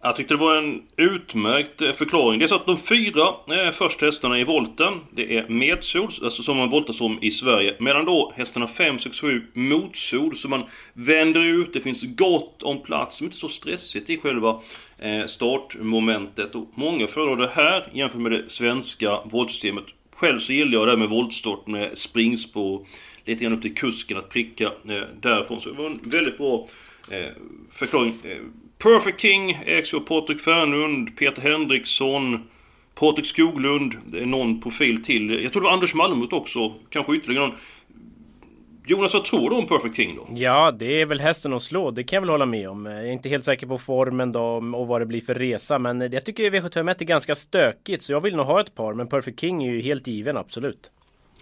Jag 0.07 0.17
tyckte 0.17 0.35
det 0.35 0.39
var 0.39 0.57
en 0.57 0.83
utmärkt 0.97 1.83
eh, 1.83 1.93
förklaring. 1.93 2.39
Det 2.39 2.45
är 2.45 2.47
så 2.47 2.55
att 2.55 2.67
de 2.67 2.79
fyra 2.79 3.29
eh, 3.49 3.71
första 3.73 4.07
hästarna 4.07 4.39
i 4.39 4.45
volten, 4.45 5.01
det 5.11 5.37
är 5.37 5.49
medsols, 5.49 6.23
alltså 6.23 6.43
som 6.43 6.57
man 6.57 6.71
voltar 6.71 6.93
som 6.93 7.19
i 7.23 7.31
Sverige. 7.31 7.77
Medan 7.79 8.05
då 8.05 8.33
hästarna 8.37 8.67
5, 8.67 8.99
6, 8.99 9.21
7 9.21 9.47
motsol, 9.55 10.37
så 10.37 10.49
man 10.49 10.63
vänder 10.93 11.41
ut, 11.41 11.73
det 11.73 11.81
finns 11.81 12.03
gott 12.03 12.63
om 12.63 12.83
plats, 12.83 13.17
som 13.17 13.25
inte 13.25 13.35
är 13.35 13.39
så 13.39 13.49
stressigt 13.49 14.11
i 14.11 14.19
själva 14.19 14.61
eh, 14.99 15.27
startmomentet. 15.27 16.55
Och 16.55 16.71
många 16.75 17.07
föredrar 17.07 17.37
det 17.37 17.53
här 17.55 17.89
jämfört 17.93 18.21
med 18.21 18.33
det 18.33 18.45
svenska 18.49 19.21
voltsystemet. 19.25 19.85
Själv 20.17 20.39
så 20.39 20.53
gillar 20.53 20.73
jag 20.73 20.87
det 20.87 20.91
här 20.91 20.99
med 20.99 21.09
voltstart 21.09 21.67
med 21.67 21.99
springspår, 21.99 22.87
lite 23.25 23.45
grann 23.45 23.53
upp 23.53 23.63
till 23.63 23.75
kusken 23.75 24.19
att 24.19 24.29
pricka 24.29 24.65
eh, 24.65 25.03
därifrån. 25.21 25.61
Så 25.61 25.69
det 25.69 25.83
var 25.83 25.87
en 25.87 26.01
väldigt 26.03 26.39
bra 26.39 26.69
eh, 27.11 27.33
förklaring. 27.71 28.15
Eh, 28.25 28.39
Perfect 28.85 29.21
King 29.21 29.63
ägs 29.67 29.95
av 29.95 30.01
Patrik 30.01 30.41
Fernlund, 30.41 31.17
Peter 31.17 31.43
Henriksson, 31.43 32.49
Patrik 32.95 33.27
Skoglund, 33.27 33.95
det 34.07 34.19
är 34.19 34.27
någon 34.27 34.61
profil 34.61 35.05
till. 35.05 35.43
Jag 35.43 35.53
tror 35.53 35.63
det 35.63 35.67
var 35.67 35.75
Anders 35.75 35.95
Malmut 35.95 36.33
också, 36.33 36.75
kanske 36.91 37.17
ytterligare 37.17 37.47
någon. 37.47 37.57
Jonas, 38.87 39.15
vad 39.15 39.25
tror 39.25 39.51
du 39.51 39.57
om 39.57 39.67
Perfect 39.67 39.97
King 39.97 40.17
då? 40.17 40.27
Ja, 40.35 40.71
det 40.71 41.01
är 41.01 41.07
väl 41.07 41.21
hästen 41.21 41.53
att 41.53 41.63
slå. 41.63 41.91
Det 41.91 42.05
kan 42.05 42.17
jag 42.17 42.21
väl 42.21 42.31
hålla 42.31 42.47
med 42.47 42.71
om. 42.71 42.87
Jag 42.87 43.09
är 43.09 43.13
inte 43.13 43.29
helt 43.29 43.45
säker 43.45 43.67
på 43.67 43.79
formen 43.79 44.33
då 44.33 44.45
och 44.75 44.87
vad 44.87 45.01
det 45.01 45.07
blir 45.07 45.21
för 45.21 45.35
resa. 45.35 45.79
Men 45.79 46.13
jag 46.13 46.25
tycker 46.25 46.51
V751 46.51 46.97
är 46.99 47.05
ganska 47.05 47.35
stökigt 47.35 48.03
så 48.03 48.13
jag 48.13 48.21
vill 48.21 48.37
nog 48.37 48.47
ha 48.47 48.61
ett 48.61 48.75
par. 48.75 48.95
Men 48.95 49.09
Perfect 49.09 49.41
King 49.41 49.65
är 49.65 49.73
ju 49.73 49.81
helt 49.81 50.07
given, 50.07 50.37
absolut. 50.37 50.91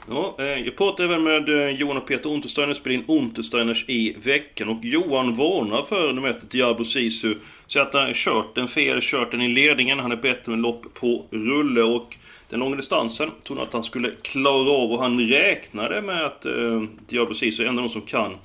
Ja, 0.08 0.36
eh, 0.38 0.44
jag 0.44 0.76
pratade 0.76 1.04
även 1.04 1.22
med 1.22 1.48
eh, 1.48 1.68
Johan 1.68 1.96
och 1.96 2.06
Peter 2.06 2.30
Untersteiner, 2.30 2.74
spelade 2.74 3.02
in 3.02 3.18
Untersteiners 3.18 3.84
i 3.88 4.16
veckan 4.22 4.68
och 4.68 4.84
Johan 4.84 5.36
varnar 5.36 5.82
för 5.82 6.12
nummer 6.12 6.28
ett 6.28 6.50
Diabo 6.50 6.84
Sisu. 6.84 7.34
Säger 7.66 7.86
att 7.86 7.94
han 7.94 8.02
har 8.02 8.12
kört 8.12 8.54
den 8.54 8.68
fel, 8.68 8.98
kört 9.02 9.30
den 9.30 9.42
i 9.42 9.48
ledningen, 9.48 9.98
han 9.98 10.12
är 10.12 10.16
bättre 10.16 10.50
med 10.50 10.60
lopp 10.60 10.94
på 10.94 11.26
rulle 11.30 11.82
och 11.82 12.16
den 12.48 12.60
långa 12.60 12.76
distansen 12.76 13.30
trodde 13.44 13.60
han 13.60 13.68
att 13.68 13.72
han 13.72 13.84
skulle 13.84 14.10
klara 14.22 14.70
av 14.70 14.92
och 14.92 15.02
han 15.02 15.20
räknade 15.20 16.02
med 16.02 16.24
att 16.24 16.44
eh, 16.44 16.82
Diablo 17.08 17.34
Sisu 17.34 17.64
är 17.64 17.68
en 17.68 17.78
av 17.78 17.84
de 17.84 17.90
som 17.90 18.02
kan 18.02 18.36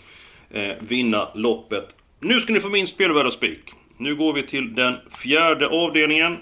eh, 0.49 0.71
vinna 0.79 1.27
loppet. 1.35 1.95
Nu 2.19 2.39
ska 2.39 2.53
ni 2.53 2.59
få 2.59 2.69
min 2.69 2.87
spelvärda 2.87 3.31
spik. 3.31 3.71
Nu 3.97 4.15
går 4.15 4.33
vi 4.33 4.43
till 4.43 4.75
den 4.75 4.95
fjärde 5.23 5.67
avdelningen. 5.67 6.37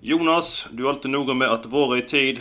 Jonas, 0.00 0.66
du 0.70 0.84
är 0.84 0.88
alltid 0.88 1.10
noga 1.10 1.34
med 1.34 1.48
att 1.48 1.66
vara 1.66 1.98
i 1.98 2.02
tid. 2.02 2.40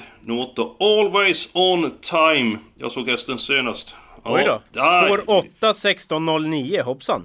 8, 0.54 0.70
Always 0.80 1.50
On 1.54 1.92
Time. 2.02 2.58
Jag 2.78 2.92
såg 2.92 3.10
hästen 3.10 3.38
senast. 3.38 3.96
Oj 4.24 4.44
då. 4.44 4.62
Ja, 4.74 5.04
Spår 5.06 5.24
8, 5.28 5.74
16, 5.74 6.50
09. 6.50 6.82
Hoppsan. 6.82 7.24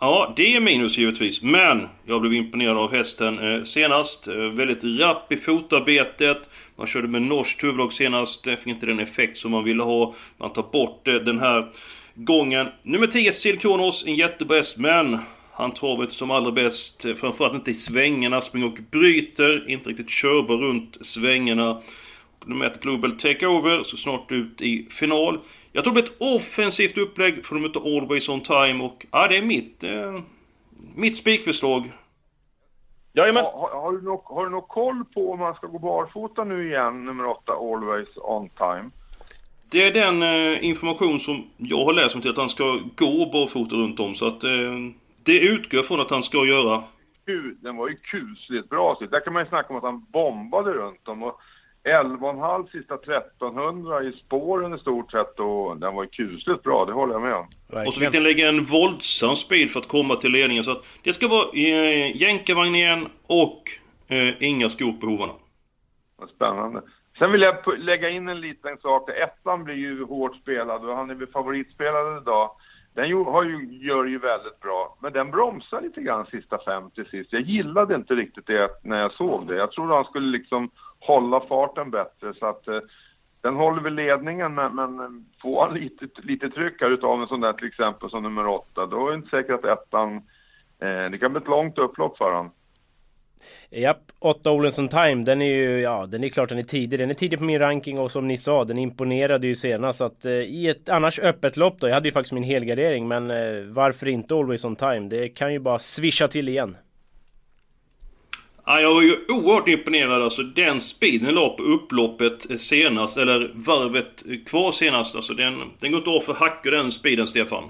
Ja, 0.00 0.32
det 0.36 0.56
är 0.56 0.60
minus 0.60 0.98
givetvis. 0.98 1.42
Men 1.42 1.88
jag 2.06 2.20
blev 2.20 2.34
imponerad 2.34 2.76
av 2.76 2.92
hästen 2.92 3.38
eh, 3.38 3.62
senast. 3.64 4.28
Eh, 4.28 4.34
väldigt 4.34 5.00
rapp 5.00 5.32
i 5.32 5.36
fotarbetet. 5.36 6.50
Man 6.76 6.86
körde 6.86 7.08
med 7.08 7.22
norskt 7.22 7.64
huvudlag 7.64 7.92
senast. 7.92 8.44
Det 8.44 8.56
fick 8.56 8.66
inte 8.66 8.86
den 8.86 9.00
effekt 9.00 9.36
som 9.36 9.50
man 9.50 9.64
ville 9.64 9.82
ha. 9.82 10.14
Man 10.36 10.52
tar 10.52 10.64
bort 10.72 11.08
eh, 11.08 11.14
den 11.14 11.38
här 11.38 11.68
gången. 12.14 12.68
Nummer 12.82 13.06
10, 13.06 13.32
Silkonos. 13.32 14.06
En 14.06 14.14
jättebra 14.14 14.56
häst, 14.56 14.78
men 14.78 15.18
han 15.60 15.72
travar 15.72 16.02
inte 16.02 16.14
som 16.14 16.30
allra 16.30 16.50
bäst. 16.50 17.06
Framförallt 17.16 17.54
inte 17.54 17.70
i 17.70 17.74
svängarna. 17.74 18.40
Springer 18.40 18.66
och 18.66 18.78
bryter. 18.90 19.70
Inte 19.70 19.90
riktigt 19.90 20.10
körbar 20.10 20.56
runt 20.56 21.06
svängarna. 21.06 21.82
Nummer 22.44 22.66
1, 22.66 22.80
Global 22.80 23.12
Takeover. 23.12 23.82
Så 23.82 23.96
snart 23.96 24.32
ut 24.32 24.60
i 24.60 24.88
final. 24.90 25.38
Jag 25.72 25.84
tror 25.84 25.94
det 25.94 26.02
blir 26.02 26.12
ett 26.12 26.36
offensivt 26.36 26.98
upplägg 26.98 27.46
för 27.46 27.54
de 27.54 27.60
möter 27.60 27.96
Always 27.96 28.28
On 28.28 28.40
Time 28.40 28.84
och 28.84 29.06
ja, 29.10 29.28
det 29.28 29.36
är 29.36 29.42
mitt, 29.42 29.84
eh, 29.84 30.14
mitt 30.94 31.16
spikförslag. 31.16 31.92
Jajamän. 33.12 33.44
Har, 33.44 33.52
har, 33.52 33.80
har, 33.80 33.92
du 33.92 34.02
någon, 34.02 34.20
har 34.24 34.44
du 34.44 34.50
någon 34.50 34.68
koll 34.68 35.04
på 35.14 35.32
om 35.32 35.38
man 35.38 35.54
ska 35.54 35.66
gå 35.66 35.78
barfota 35.78 36.44
nu 36.44 36.68
igen, 36.68 37.04
nummer 37.04 37.26
8, 37.26 37.52
Always 37.52 38.08
On 38.16 38.48
Time? 38.48 38.90
Det 39.70 39.82
är 39.82 39.92
den 39.92 40.22
eh, 40.22 40.64
information 40.64 41.20
som 41.20 41.44
jag 41.56 41.84
har 41.84 41.92
läst 41.92 42.14
om 42.14 42.20
till 42.20 42.30
att 42.30 42.36
han 42.36 42.48
ska 42.48 42.80
gå 42.96 43.30
barfota 43.32 43.76
runt 43.76 44.00
om 44.00 44.14
så 44.14 44.28
att 44.28 44.44
eh, 44.44 44.50
det 45.24 45.40
utgår 45.40 45.82
från 45.82 46.00
att 46.00 46.10
han 46.10 46.22
ska 46.22 46.46
göra. 46.46 46.84
den 47.60 47.76
var 47.76 47.88
ju 47.88 47.96
kusligt 47.96 48.68
bra. 48.68 48.96
Så 48.98 49.06
där 49.06 49.20
kan 49.20 49.32
man 49.32 49.42
ju 49.42 49.48
snacka 49.48 49.68
om 49.68 49.76
att 49.76 49.82
han 49.82 50.06
bombade 50.12 50.72
runt 50.72 51.04
dem. 51.04 51.22
Och 51.22 51.40
11,5 51.84 52.70
sista 52.70 52.94
1300 52.94 54.02
i 54.02 54.12
spåren 54.12 54.74
i 54.74 54.78
stort 54.78 55.10
sett 55.10 55.40
och 55.40 55.76
den 55.76 55.94
var 55.94 56.02
ju 56.02 56.08
kusligt 56.08 56.62
bra, 56.62 56.84
det 56.84 56.92
håller 56.92 57.12
jag 57.12 57.22
med 57.22 57.34
om. 57.34 57.46
Och 57.86 57.94
så 57.94 58.00
fick 58.00 58.12
den 58.12 58.22
lägga 58.22 58.48
en 58.48 58.62
våldsam 58.62 59.36
speed 59.36 59.70
för 59.70 59.80
att 59.80 59.88
komma 59.88 60.16
till 60.16 60.32
ledningen. 60.32 60.64
Så 60.64 60.70
att 60.70 60.84
det 61.02 61.12
ska 61.12 61.28
vara 61.28 61.48
eh, 61.52 62.16
jänkarvagn 62.16 62.74
igen 62.74 63.08
och 63.26 63.62
eh, 64.08 64.42
inga 64.42 64.68
skor 64.68 64.92
på 64.92 65.06
hovarna. 65.06 65.32
Spännande. 66.34 66.82
Sen 67.18 67.32
vill 67.32 67.42
jag 67.42 67.78
lägga 67.78 68.08
in 68.08 68.28
en 68.28 68.40
liten 68.40 68.78
sak. 68.78 69.10
Ettan 69.10 69.64
blir 69.64 69.74
ju 69.74 70.04
hårt 70.04 70.36
spelad 70.36 70.84
och 70.84 70.96
han 70.96 71.10
är 71.10 71.14
väl 71.14 71.26
favoritspelad 71.26 72.22
idag. 72.22 72.50
Den 72.94 73.24
har 73.24 73.44
ju, 73.44 73.78
gör 73.86 74.04
ju 74.04 74.18
väldigt 74.18 74.60
bra, 74.60 74.96
men 75.00 75.12
den 75.12 75.30
bromsar 75.30 75.80
lite 75.80 76.00
grann 76.00 76.26
sista 76.26 76.58
fem 76.64 76.90
till 76.90 77.06
sist. 77.06 77.32
Jag 77.32 77.42
gillade 77.42 77.94
inte 77.94 78.14
riktigt 78.14 78.46
det 78.46 78.70
när 78.82 79.00
jag 79.00 79.12
såg 79.12 79.46
det. 79.46 79.56
Jag 79.56 79.72
trodde 79.72 79.94
han 79.94 80.04
skulle 80.04 80.38
liksom 80.38 80.70
hålla 81.00 81.40
farten 81.40 81.90
bättre 81.90 82.34
så 82.34 82.46
att 82.46 82.68
eh, 82.68 82.80
den 83.40 83.56
håller 83.56 83.82
väl 83.82 83.94
ledningen 83.94 84.54
men, 84.54 84.74
men 84.74 85.00
eh, 85.00 85.08
får 85.42 85.66
han 85.66 85.74
lite, 85.74 86.08
lite 86.22 86.50
tryck 86.50 86.82
här 86.82 86.90
utav 86.90 87.22
en 87.22 87.28
sån 87.28 87.40
där 87.40 87.52
till 87.52 87.68
exempel 87.68 88.10
som 88.10 88.22
nummer 88.22 88.46
åtta, 88.46 88.86
då 88.86 89.06
är 89.06 89.10
det 89.10 89.16
inte 89.16 89.30
säkert 89.30 89.64
att 89.64 89.64
ettan, 89.64 90.16
eh, 90.78 91.10
det 91.10 91.18
kan 91.20 91.32
bli 91.32 91.40
ett 91.40 91.48
långt 91.48 91.78
upplopp 91.78 92.18
för 92.18 92.32
honom. 92.32 92.50
Japp, 93.70 94.02
8 94.18 94.50
Olensson 94.50 94.88
Time, 94.88 95.24
den 95.24 95.42
är 95.42 95.56
ju, 95.56 95.80
ja 95.80 96.06
den 96.06 96.24
är 96.24 96.28
klart 96.28 96.48
den 96.48 96.58
är 96.58 96.62
tidig. 96.62 96.98
Den 96.98 97.10
är 97.10 97.14
tidig 97.14 97.38
på 97.38 97.44
min 97.44 97.58
ranking 97.58 97.98
och 97.98 98.10
som 98.10 98.28
ni 98.28 98.38
sa, 98.38 98.64
den 98.64 98.78
imponerade 98.78 99.46
ju 99.46 99.54
senast. 99.54 99.98
Så 99.98 100.04
att 100.04 100.24
eh, 100.24 100.32
i 100.32 100.68
ett 100.68 100.88
annars 100.88 101.18
öppet 101.18 101.56
lopp 101.56 101.80
då, 101.80 101.88
jag 101.88 101.94
hade 101.94 102.08
ju 102.08 102.12
faktiskt 102.12 102.32
min 102.32 102.42
helgardering, 102.42 103.08
men 103.08 103.30
eh, 103.30 103.62
varför 103.66 104.08
inte 104.08 104.34
Always 104.34 104.64
On 104.64 104.76
Time? 104.76 105.08
Det 105.08 105.28
kan 105.28 105.52
ju 105.52 105.58
bara 105.58 105.78
swisha 105.78 106.28
till 106.28 106.48
igen. 106.48 106.76
Ja, 108.66 108.80
jag 108.80 108.94
var 108.94 109.02
ju 109.02 109.16
oerhört 109.28 109.68
imponerad 109.68 110.22
alltså. 110.22 110.42
Den 110.42 110.80
speeden 110.80 111.34
la 111.34 111.48
på 111.48 111.62
upploppet 111.62 112.60
senast, 112.60 113.16
eller 113.16 113.50
varvet 113.54 114.24
kvar 114.46 114.72
senast. 114.72 115.16
Alltså 115.16 115.34
den, 115.34 115.62
den 115.78 115.90
går 115.90 115.98
inte 115.98 116.10
av 116.10 116.20
för 116.20 116.34
hackor 116.34 116.70
den 116.70 116.92
speeden, 116.92 117.26
Stefan. 117.26 117.64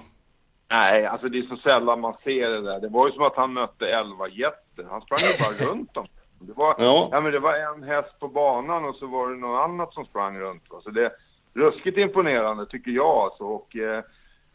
Nej, 0.71 1.07
alltså 1.07 1.29
det 1.29 1.39
är 1.39 1.43
så 1.43 1.57
sällan 1.57 2.01
man 2.01 2.15
ser 2.25 2.51
det 2.51 2.61
där. 2.61 2.81
Det 2.81 2.89
var 2.89 3.07
ju 3.07 3.13
som 3.13 3.23
att 3.23 3.37
han 3.37 3.53
mötte 3.53 3.89
elva 3.89 4.29
jätter. 4.29 4.85
Han 4.91 5.01
sprang 5.01 5.21
ju 5.21 5.39
bara 5.39 5.71
runt 5.71 5.95
dem. 5.95 6.07
Det 6.39 6.53
var, 6.57 6.75
ja. 6.79 7.09
ja. 7.13 7.21
men 7.21 7.33
det 7.33 7.39
var 7.39 7.55
en 7.55 7.83
häst 7.83 8.21
på 8.21 8.29
banan 8.29 8.85
och 8.85 8.97
så 8.97 9.07
var 9.07 9.31
det 9.31 9.37
något 9.37 9.61
annat 9.61 9.95
som 9.95 10.05
sprang 10.05 10.39
runt. 10.39 10.63
Så 10.83 10.91
det 10.91 11.05
är 11.05 11.13
ruskigt 11.55 11.99
imponerande 11.99 12.67
tycker 12.67 12.91
jag 12.91 13.17
alltså. 13.17 13.45
Och 13.45 13.77
eh, 13.77 14.05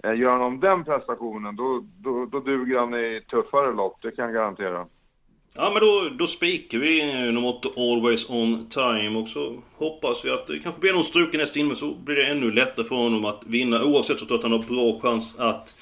eh, 0.04 0.20
gör 0.20 0.32
han 0.32 0.42
om 0.42 0.60
den 0.60 0.84
prestationen 0.84 1.56
då, 1.56 1.86
då, 1.98 2.26
då 2.26 2.40
duger 2.40 2.80
han 2.80 2.94
i 2.94 3.22
tuffare 3.32 3.74
lopp, 3.74 3.98
det 4.02 4.12
kan 4.12 4.26
jag 4.26 4.34
garantera. 4.34 4.86
Ja 5.58 5.70
men 5.70 5.82
då, 5.82 6.10
då 6.10 6.28
spikar 6.28 6.78
vi 6.78 7.06
nummer 7.32 7.48
8 7.48 7.70
Always 7.78 8.30
On 8.30 8.70
Time 8.70 9.20
och 9.20 9.28
så 9.28 9.56
hoppas 9.78 10.26
vi 10.26 10.32
att 10.32 10.48
det 10.48 10.60
kanske 10.60 10.82
blir 10.82 10.94
någon 10.94 11.04
struken 11.04 11.40
häst 11.40 11.56
in 11.56 11.68
men 11.68 11.76
så 11.76 11.94
blir 11.94 12.16
det 12.16 12.26
ännu 12.26 12.52
lättare 12.52 12.86
för 12.86 12.96
honom 12.96 13.26
att 13.26 13.42
vinna 13.46 13.84
oavsett 13.84 14.20
så 14.20 14.26
tror 14.26 14.40
jag 14.40 14.46
att 14.46 14.52
han 14.52 14.62
har 14.62 14.76
bra 14.76 15.00
chans 15.00 15.40
att 15.40 15.76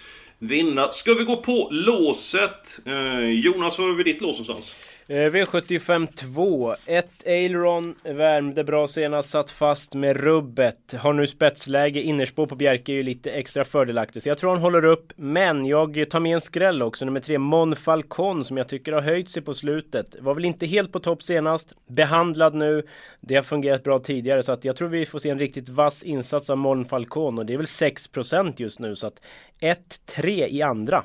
vinna. 0.43 0.91
Ska 0.91 1.13
vi 1.13 1.23
gå 1.23 1.37
på 1.37 1.67
låset? 1.71 2.79
Eh, 2.85 3.29
Jonas, 3.29 3.79
var 3.79 3.87
har 3.87 3.95
vi 3.95 4.03
ditt 4.03 4.21
lås 4.21 4.39
någonstans? 4.39 4.75
Eh, 5.07 5.15
V75 5.15 6.07
2. 6.15 6.75
Ett 6.85 7.27
Aileron 7.27 7.95
värmde 8.03 8.63
bra 8.63 8.87
senast, 8.87 9.29
satt 9.29 9.51
fast 9.51 9.95
med 9.95 10.17
rubbet. 10.17 10.93
Har 10.99 11.13
nu 11.13 11.27
spetsläge, 11.27 12.01
innerspår 12.01 12.45
på 12.45 12.55
Bjerke 12.55 12.91
är 12.91 12.93
ju 12.93 13.03
lite 13.03 13.31
extra 13.31 13.63
fördelaktigt. 13.63 14.23
Så 14.23 14.29
jag 14.29 14.37
tror 14.37 14.51
han 14.51 14.61
håller 14.61 14.85
upp. 14.85 15.13
Men 15.15 15.65
jag 15.65 16.09
tar 16.09 16.19
med 16.19 16.33
en 16.33 16.41
skräll 16.41 16.81
också, 16.81 17.05
nummer 17.05 17.19
3 17.19 17.37
Mon 17.37 17.75
Falcon 17.75 18.45
som 18.45 18.57
jag 18.57 18.67
tycker 18.67 18.91
har 18.91 19.01
höjt 19.01 19.29
sig 19.29 19.41
på 19.41 19.53
slutet. 19.53 20.15
Var 20.19 20.33
väl 20.33 20.45
inte 20.45 20.65
helt 20.65 20.91
på 20.91 20.99
topp 20.99 21.23
senast, 21.23 21.73
behandlad 21.87 22.53
nu. 22.53 22.83
Det 23.21 23.35
har 23.35 23.43
fungerat 23.43 23.83
bra 23.83 23.99
tidigare 23.99 24.43
så 24.43 24.51
att 24.51 24.65
jag 24.65 24.75
tror 24.75 24.89
vi 24.89 25.05
får 25.05 25.19
se 25.19 25.29
en 25.29 25.39
riktigt 25.39 25.69
vass 25.69 26.03
insats 26.03 26.49
av 26.49 26.57
Mon 26.57 26.85
Falcon 26.85 27.39
och 27.39 27.45
det 27.45 27.53
är 27.53 27.57
väl 27.57 27.65
6% 27.65 28.53
just 28.57 28.79
nu 28.79 28.95
så 28.95 29.07
att 29.07 29.21
1-3 29.59 30.47
i 30.49 30.61
andra. 30.61 31.03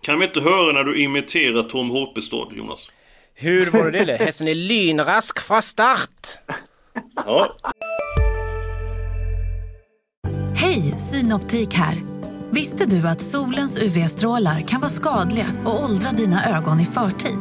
Kan 0.00 0.18
vi 0.18 0.24
inte 0.24 0.40
höra 0.40 0.72
när 0.72 0.84
du 0.84 1.02
imiterar 1.02 1.62
Tom 1.62 1.90
Håpestad, 1.90 2.48
Jonas? 2.56 2.90
Hur 3.36 3.70
var 3.70 3.90
det 3.90 4.04
det? 4.04 4.16
Hästen 4.16 4.48
är 4.48 4.54
lynrask 4.54 5.40
från 5.40 5.62
start! 5.62 6.38
Ja. 7.14 7.54
Hej, 10.56 10.82
Synoptik 10.82 11.74
här! 11.74 11.96
Visste 12.50 12.86
du 12.86 13.08
att 13.08 13.20
solens 13.20 13.78
UV-strålar 13.82 14.60
kan 14.60 14.80
vara 14.80 14.90
skadliga 14.90 15.46
och 15.64 15.84
åldra 15.84 16.10
dina 16.10 16.56
ögon 16.56 16.80
i 16.80 16.86
förtid? 16.86 17.38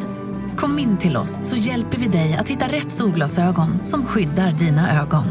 Kom 0.58 0.80
in 0.80 0.98
till 0.98 1.18
oss 1.18 1.40
så 1.50 1.56
hjälper 1.56 1.98
vi 1.98 2.08
dig 2.08 2.38
att 2.40 2.50
hitta 2.50 2.66
rätt 2.68 2.92
solglasögon 2.92 3.86
som 3.86 4.06
skyddar 4.06 4.52
dina 4.52 5.02
ögon. 5.02 5.24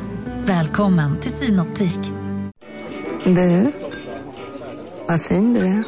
Välkommen 0.45 1.21
till 1.21 1.33
Synoptik. 1.33 2.00
Du, 3.25 3.73
vad 5.09 5.23
fin 5.23 5.54
du 5.54 5.61
är. 5.61 5.85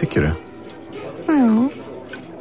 Tycker 0.00 0.20
du? 0.20 0.34
Ja. 1.26 1.63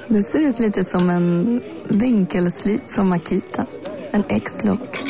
Du 0.07 0.21
ser 0.21 0.39
ut 0.39 0.59
lite 0.59 0.83
som 0.83 1.09
en 1.09 1.61
vinkelslip 1.89 2.87
från 2.87 3.09
Makita. 3.09 3.65
En 4.11 4.23
X-look. 4.29 5.03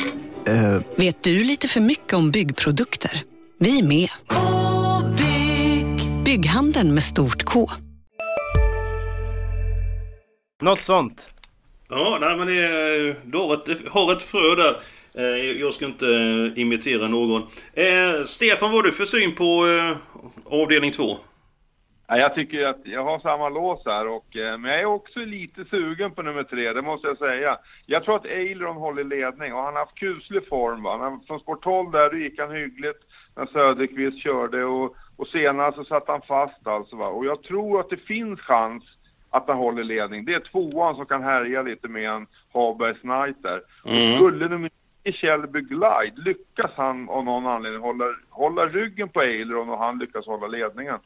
Uh. 0.50 0.82
Vet 0.98 1.24
du 1.24 1.44
lite 1.44 1.68
för 1.68 1.80
mycket 1.80 2.14
om 2.14 2.32
byggprodukter? 2.32 3.24
Vi 3.60 3.80
är 3.80 3.88
med. 3.88 4.10
-bygg. 4.30 6.24
Bygghandeln 6.24 6.94
med 6.94 7.04
stort 7.04 7.44
K. 7.44 7.70
Något 10.62 10.82
sånt. 10.82 11.30
Ja, 11.90 12.18
nej 12.22 12.38
men 12.38 12.48
det 12.48 12.54
är, 12.54 13.20
du 13.26 13.38
har 13.38 13.54
ett, 13.54 13.88
har 13.92 14.14
ett 14.14 14.22
frö 14.22 14.56
där. 14.56 14.82
Eh, 15.18 15.62
jag 15.62 15.74
ska 15.74 15.86
inte 15.86 16.06
imitera 16.56 17.08
någon. 17.08 17.42
Eh, 17.74 18.26
Stefan, 18.26 18.72
vad 18.72 18.80
har 18.80 18.84
du 18.84 18.92
för 18.92 19.06
syn 19.06 19.36
på 19.36 19.66
avdelning 20.46 20.92
2? 20.92 21.18
Ja, 22.14 22.20
jag 22.20 22.36
tycker 22.36 22.66
att 22.66 22.80
jag 22.84 23.04
har 23.04 23.20
samma 23.20 23.50
lås 23.50 23.86
här, 23.86 24.08
och, 24.08 24.38
eh, 24.38 24.58
men 24.58 24.72
jag 24.72 24.80
är 24.80 24.86
också 24.86 25.20
lite 25.20 25.66
sugen 25.66 26.12
på 26.12 26.22
nummer 26.22 26.44
tre, 26.44 26.74
det 26.74 26.82
måste 26.82 27.08
jag 27.08 27.18
säga. 27.18 27.58
Jag 27.86 28.04
tror 28.04 28.16
att 28.16 28.26
Eileron 28.26 28.76
håller 28.76 29.04
ledning 29.04 29.54
och 29.54 29.64
han 29.64 29.74
har 29.74 29.80
haft 29.80 29.96
kuslig 29.96 30.48
form. 30.48 30.84
Va? 30.84 30.98
Han, 30.98 31.22
från 31.28 31.40
sport 31.40 31.64
12 31.64 31.92
där 31.92 32.10
då 32.10 32.18
gick 32.18 32.40
han 32.40 32.52
hyggligt 32.52 33.00
när 33.36 33.46
Söderqvist 33.46 34.24
körde 34.24 34.66
och, 34.66 34.96
och 35.18 35.28
senare 35.28 35.74
så 35.76 35.84
satt 35.84 36.08
han 36.08 36.22
fast 36.22 36.68
alltså. 36.68 36.96
Va? 36.96 37.08
Och 37.08 37.26
jag 37.26 37.44
tror 37.44 37.80
att 37.80 37.90
det 37.90 37.98
finns 37.98 38.40
chans 38.40 38.84
att 39.30 39.48
han 39.48 39.58
håller 39.58 39.84
ledning. 39.84 40.26
Det 40.26 40.34
är 40.34 40.40
tvåan 40.40 40.96
som 40.96 41.06
kan 41.06 41.24
härja 41.24 41.62
lite 41.62 41.88
med 41.88 42.10
en 42.10 42.28
Habergs 42.54 43.00
Knight 43.00 43.44
där. 43.44 43.62
Mm. 43.86 44.16
skulle 44.16 44.48
nummer 44.48 44.70
Shelby 45.12 45.62
Glide, 45.62 46.22
lyckas 46.26 46.72
han 46.76 47.10
av 47.10 47.26
någon 47.26 47.48
anledning 47.48 47.82
hålla, 47.82 48.06
hålla 48.30 48.66
ryggen 48.66 49.10
på 49.10 49.22
Eileron 49.22 49.70
och 49.70 49.80
han 49.80 50.00
lyckas 50.00 50.28
hålla 50.28 50.48
ledningen 50.48 51.00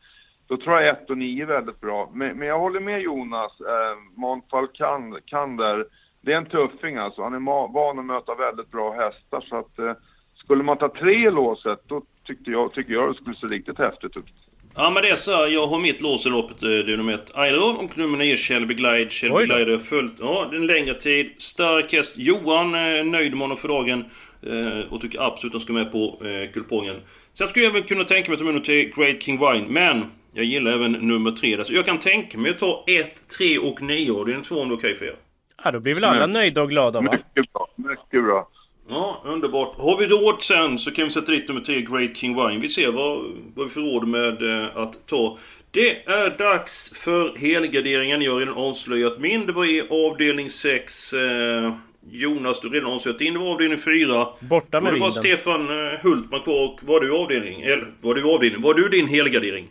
då 0.48 0.58
tror 0.58 0.82
jag 0.82 0.89
1 0.89 1.10
och 1.10 1.18
9 1.18 1.44
är 1.44 1.48
väldigt 1.48 1.82
bra. 1.82 2.12
Men, 2.13 2.38
men 2.38 2.48
jag 2.48 2.60
håller 2.60 2.80
med 2.80 3.01
Jonas, 3.01 3.51
eh, 3.62 3.98
Montfall 4.16 4.68
kan, 4.68 5.20
kan 5.25 5.58
där. 5.58 5.86
Det 6.22 6.34
är 6.34 6.38
en 6.38 6.46
tuffing 6.46 6.96
alltså. 6.96 7.24
Han 7.24 7.34
är 7.34 7.74
van 7.74 8.00
att 8.00 8.06
möta 8.06 8.36
väldigt 8.36 8.72
bra 8.72 8.92
hästar 8.92 9.46
så 9.50 9.56
att 9.56 9.80
eh, 9.80 9.94
skulle 10.36 10.63
man 10.63 10.77
ta 10.77 10.89
tre 10.89 11.27
i 11.27 11.32
låset 11.32 11.80
då 11.88 12.01
tyckte 12.27 12.51
jag, 12.51 12.74
tycker 12.74 12.94
jag 12.94 13.10
det 13.10 13.16
skulle 13.16 13.36
se 13.36 13.48
riktigt 13.48 13.77
häftigt 13.77 14.18
ut. 14.18 14.34
Ja 14.75 14.89
men 14.89 15.04
det 15.04 15.10
är 15.10 15.16
så 15.16 15.32
jag 15.32 15.68
har 15.68 15.80
mitt 15.80 16.01
lås 16.01 16.25
i 16.25 16.30
loppet, 16.30 16.63
eh, 16.63 16.70
det 16.70 16.94
är 16.94 16.98
nummer 16.98 17.13
1 17.13 17.32
Aileron 17.38 17.77
och 17.77 17.98
nummer 17.98 18.18
9 18.18 18.38
Shelby 18.38 18.74
Glide. 18.74 19.10
Shelby 19.10 19.46
Glide 19.46 19.72
har 19.72 19.80
följt, 19.80 20.13
ja 20.20 20.51
en 20.54 20.68
längre 20.68 20.94
tid. 20.94 21.32
Stark 21.38 21.94
häst. 21.94 22.18
Johan 22.18 22.75
är 22.75 23.04
nöjd 23.04 23.32
med 23.32 23.42
honom 23.42 23.58
för 23.58 23.68
dagen. 23.68 24.06
Eh, 24.42 24.94
och 24.94 25.01
tycker 25.01 25.22
absolut 25.22 25.51
att 25.51 25.54
han 25.54 25.62
ska 25.62 25.74
med 25.74 25.92
på 25.92 26.25
eh, 26.25 26.51
kupongen. 26.51 26.96
Sen 27.34 27.48
skulle 27.48 27.66
jag 27.66 27.72
väl 27.72 27.84
kunna 27.84 28.04
tänka 28.04 28.32
mig 28.32 28.36
att 28.36 28.46
ta 28.46 28.51
med 28.51 28.63
till 28.63 28.94
Great 28.96 29.24
King 29.24 29.39
Wine, 29.39 29.66
men 29.70 30.06
jag 30.38 30.46
gillar 30.46 30.72
även 30.72 30.91
nummer 30.91 31.32
3. 31.32 31.63
Så 31.65 31.74
jag 31.74 31.86
kan 31.86 32.00
tänka 32.00 32.38
mig 32.38 32.51
att 32.51 32.60
ta 32.60 32.84
1, 32.88 33.27
3 33.38 33.58
och 33.58 33.82
9. 33.82 34.24
Det 34.24 34.32
är 34.32 34.36
en 34.36 34.41
2 34.41 34.56
om 34.56 34.70
det 34.70 34.75
är 34.75 34.77
okej 34.77 34.96
för 34.96 35.06
er. 35.06 35.15
Ja, 35.63 35.72
då 35.72 35.79
blir 35.79 35.94
väl 35.94 36.03
alla 36.03 36.27
nöjda 36.27 36.62
och 36.62 36.70
glada 36.70 37.01
va? 37.01 37.12
Mycket 37.12 37.53
bra, 37.53 37.67
mycket 37.75 38.24
bra. 38.24 38.50
Ja, 38.89 39.22
underbart. 39.25 39.75
Har 39.77 39.98
vi 39.98 40.08
råd 40.08 40.41
sen 40.41 40.79
så 40.79 40.91
kan 40.91 41.06
vi 41.06 41.12
sätta 41.12 41.32
dit 41.32 41.48
nummer 41.48 41.62
3, 41.62 41.82
Great 41.82 42.17
King 42.17 42.36
Wine. 42.36 42.60
Vi 42.60 42.70
ser 42.70 42.91
vad, 42.91 43.24
vad 43.56 43.67
vi 43.67 43.74
får 43.74 43.82
råd 43.82 44.08
med 44.08 44.63
eh, 44.63 44.77
att 44.77 45.08
ta. 45.08 45.38
Det 45.72 46.08
är 46.08 46.38
dags 46.38 46.94
för 46.96 47.38
helgarderingen. 47.38 48.22
Jag 48.22 48.32
har 48.32 48.39
redan 48.39 48.56
avslöjat 48.56 49.20
min. 49.20 49.46
Det 49.46 49.51
var 49.51 49.65
i 49.65 49.88
avdelning 49.89 50.50
6. 50.50 51.13
Eh, 51.13 51.74
Jonas, 52.12 52.60
du 52.60 52.67
har 52.67 52.74
redan 52.74 52.91
avslöjat 52.91 53.20
din. 53.20 53.34
Det 53.34 53.39
var 53.39 53.51
avdelning 53.51 53.79
4. 53.79 54.27
Borta 54.39 54.82
med 54.82 54.94
vinden. 54.94 55.10
Det 55.10 55.15
var 55.15 55.24
Stefan 55.24 55.62
eh, 55.70 56.00
Hultman 56.01 56.41
kvar 56.41 56.65
och 56.65 56.79
var 56.84 57.00
du 57.00 57.17
avdelning? 57.17 57.62
Eller 57.62 57.88
var 58.01 58.15
du 58.15 58.24
avdelning? 58.24 58.62
Var 58.62 58.74
du 58.74 58.89
din 58.89 59.08
helgardering? 59.08 59.67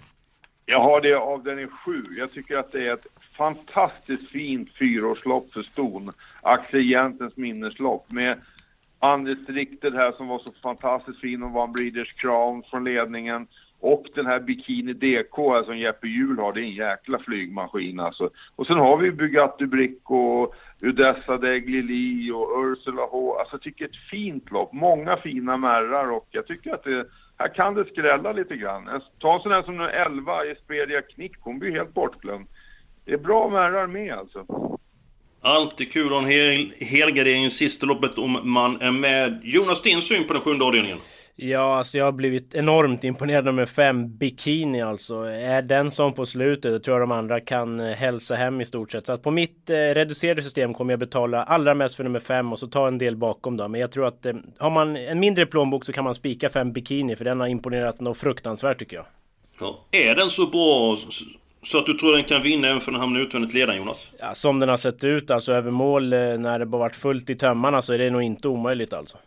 Jag 0.68 0.80
har 0.80 1.00
det 1.00 1.14
avdelning 1.14 1.68
7. 1.68 2.04
Jag 2.16 2.32
tycker 2.32 2.56
att 2.56 2.72
det 2.72 2.88
är 2.88 2.94
ett 2.94 3.06
fantastiskt 3.36 4.28
fint 4.28 4.68
fyraårslopp 4.78 5.52
för 5.52 5.62
ston. 5.62 6.12
Axel 6.42 6.90
Jentens 6.90 7.36
minneslopp 7.36 8.12
med 8.12 8.38
Anders 8.98 9.48
Rikted 9.48 9.94
här 9.94 10.12
som 10.12 10.28
var 10.28 10.38
så 10.38 10.52
fantastiskt 10.62 11.20
fin 11.20 11.42
och 11.42 11.50
vann 11.50 11.72
Breeders 11.72 12.12
Crown 12.12 12.62
från 12.70 12.84
ledningen. 12.84 13.46
Och 13.80 14.06
den 14.14 14.26
här 14.26 14.40
Bikini 14.40 14.92
DK 14.92 15.36
här 15.36 15.62
som 15.62 15.78
Jeppe 15.78 16.08
Hjul 16.08 16.38
har, 16.38 16.52
det 16.52 16.60
är 16.60 16.64
en 16.64 16.70
jäkla 16.70 17.18
flygmaskin 17.18 18.00
alltså. 18.00 18.30
Och 18.56 18.66
sen 18.66 18.78
har 18.78 18.96
vi 18.96 19.10
Bugatti 19.10 19.66
Bricco, 19.66 20.52
Udessa 20.80 21.36
Deglili 21.36 22.30
och 22.30 22.64
Ursula 22.64 23.02
H. 23.10 23.38
Alltså 23.38 23.54
jag 23.54 23.62
tycker 23.62 23.84
ett 23.84 24.08
fint 24.10 24.50
lopp, 24.50 24.72
många 24.72 25.16
fina 25.16 25.56
märrar 25.56 26.10
och 26.10 26.26
jag 26.30 26.46
tycker 26.46 26.74
att 26.74 26.84
det, 26.84 27.06
här 27.38 27.54
kan 27.54 27.74
det 27.74 27.84
skrälla 27.84 28.32
lite 28.32 28.56
grann. 28.56 29.02
Ta 29.18 29.36
en 29.36 29.42
sån 29.42 29.52
här 29.52 29.62
som 29.62 29.80
11, 29.80 30.44
Esperia 30.44 31.02
Knick, 31.02 31.32
hon 31.40 31.58
blir 31.58 31.70
helt 31.70 31.94
bortglömd. 31.94 32.46
Det 33.04 33.12
är 33.12 33.18
bra 33.18 33.48
märrar 33.48 33.86
med 33.86 34.14
alltså. 34.14 34.46
Alltid 35.40 35.92
kul 35.92 36.06
att 36.06 36.12
ha 36.12 36.18
en 36.18 36.26
hel, 36.26 36.72
helgardering 36.80 37.44
i 37.44 37.50
sista 37.50 37.86
loppet 37.86 38.18
om 38.18 38.40
man 38.42 38.80
är 38.80 38.90
med. 38.90 39.40
Jonas, 39.44 39.82
din 39.82 40.02
syn 40.02 40.26
på 40.26 40.32
den 40.32 40.42
sjunde 40.42 40.64
avdelningen? 40.64 40.98
Ja, 41.38 41.78
alltså 41.78 41.98
jag 41.98 42.04
har 42.04 42.12
blivit 42.12 42.54
enormt 42.54 43.04
imponerad 43.04 43.54
med 43.54 43.68
fem 43.68 44.16
Bikini 44.16 44.82
alltså. 44.82 45.14
Är 45.24 45.62
den 45.62 45.90
som 45.90 46.12
på 46.12 46.26
slutet, 46.26 46.72
då 46.72 46.78
tror 46.78 46.94
jag 46.94 47.08
de 47.08 47.12
andra 47.12 47.40
kan 47.40 47.80
eh, 47.80 47.96
hälsa 47.96 48.34
hem 48.34 48.60
i 48.60 48.64
stort 48.64 48.92
sett. 48.92 49.06
Så 49.06 49.12
att 49.12 49.22
på 49.22 49.30
mitt 49.30 49.70
eh, 49.70 49.74
reducerade 49.74 50.42
system 50.42 50.74
kommer 50.74 50.92
jag 50.92 51.00
betala 51.00 51.42
allra 51.42 51.74
mest 51.74 51.96
för 51.96 52.04
nummer 52.04 52.20
fem 52.20 52.52
och 52.52 52.58
så 52.58 52.66
ta 52.66 52.88
en 52.88 52.98
del 52.98 53.16
bakom 53.16 53.56
då. 53.56 53.68
Men 53.68 53.80
jag 53.80 53.92
tror 53.92 54.06
att 54.06 54.26
eh, 54.26 54.34
har 54.58 54.70
man 54.70 54.96
en 54.96 55.20
mindre 55.20 55.46
plånbok 55.46 55.84
så 55.84 55.92
kan 55.92 56.04
man 56.04 56.14
spika 56.14 56.48
fem 56.48 56.72
Bikini 56.72 57.16
för 57.16 57.24
den 57.24 57.40
har 57.40 57.46
imponerat 57.46 58.00
något 58.00 58.18
fruktansvärt 58.18 58.78
tycker 58.78 58.96
jag. 58.96 59.06
Ja, 59.60 59.84
är 59.90 60.14
den 60.14 60.30
så 60.30 60.46
bra 60.46 60.96
så 61.62 61.78
att 61.78 61.86
du 61.86 61.94
tror 61.94 62.12
den 62.12 62.24
kan 62.24 62.42
vinna 62.42 62.68
även 62.68 62.80
för 62.80 62.92
den 62.92 63.00
hamnar 63.00 63.20
utvändigt 63.20 63.54
ledaren 63.54 63.78
Jonas? 63.78 64.10
Ja, 64.18 64.34
som 64.34 64.58
den 64.58 64.68
har 64.68 64.76
sett 64.76 65.04
ut 65.04 65.30
alltså 65.30 65.52
över 65.52 65.70
mål 65.70 66.12
eh, 66.12 66.18
när 66.18 66.58
det 66.58 66.66
bara 66.66 66.78
varit 66.78 66.96
fullt 66.96 67.30
i 67.30 67.36
tömmarna 67.36 67.82
så 67.82 67.92
är 67.92 67.98
det 67.98 68.10
nog 68.10 68.22
inte 68.22 68.48
omöjligt 68.48 68.92
alltså. 68.92 69.18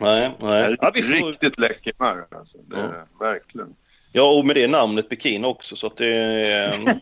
Nej, 0.00 0.30
nej. 0.40 0.76
Ja, 0.80 0.90
vi 0.94 1.02
får... 1.02 1.28
Riktigt 1.28 1.58
läcker 1.58 1.92
märr 1.98 2.26
alltså. 2.30 2.58
Det 2.66 2.76
är 2.76 2.82
ja. 2.82 3.26
verkligen. 3.26 3.74
Ja, 4.12 4.38
och 4.38 4.46
med 4.46 4.56
det 4.56 4.68
namnet 4.68 5.08
Bikini 5.08 5.46
också 5.46 5.76
så 5.76 5.86
att 5.86 5.96
det 5.96 6.14
är... 6.14 6.78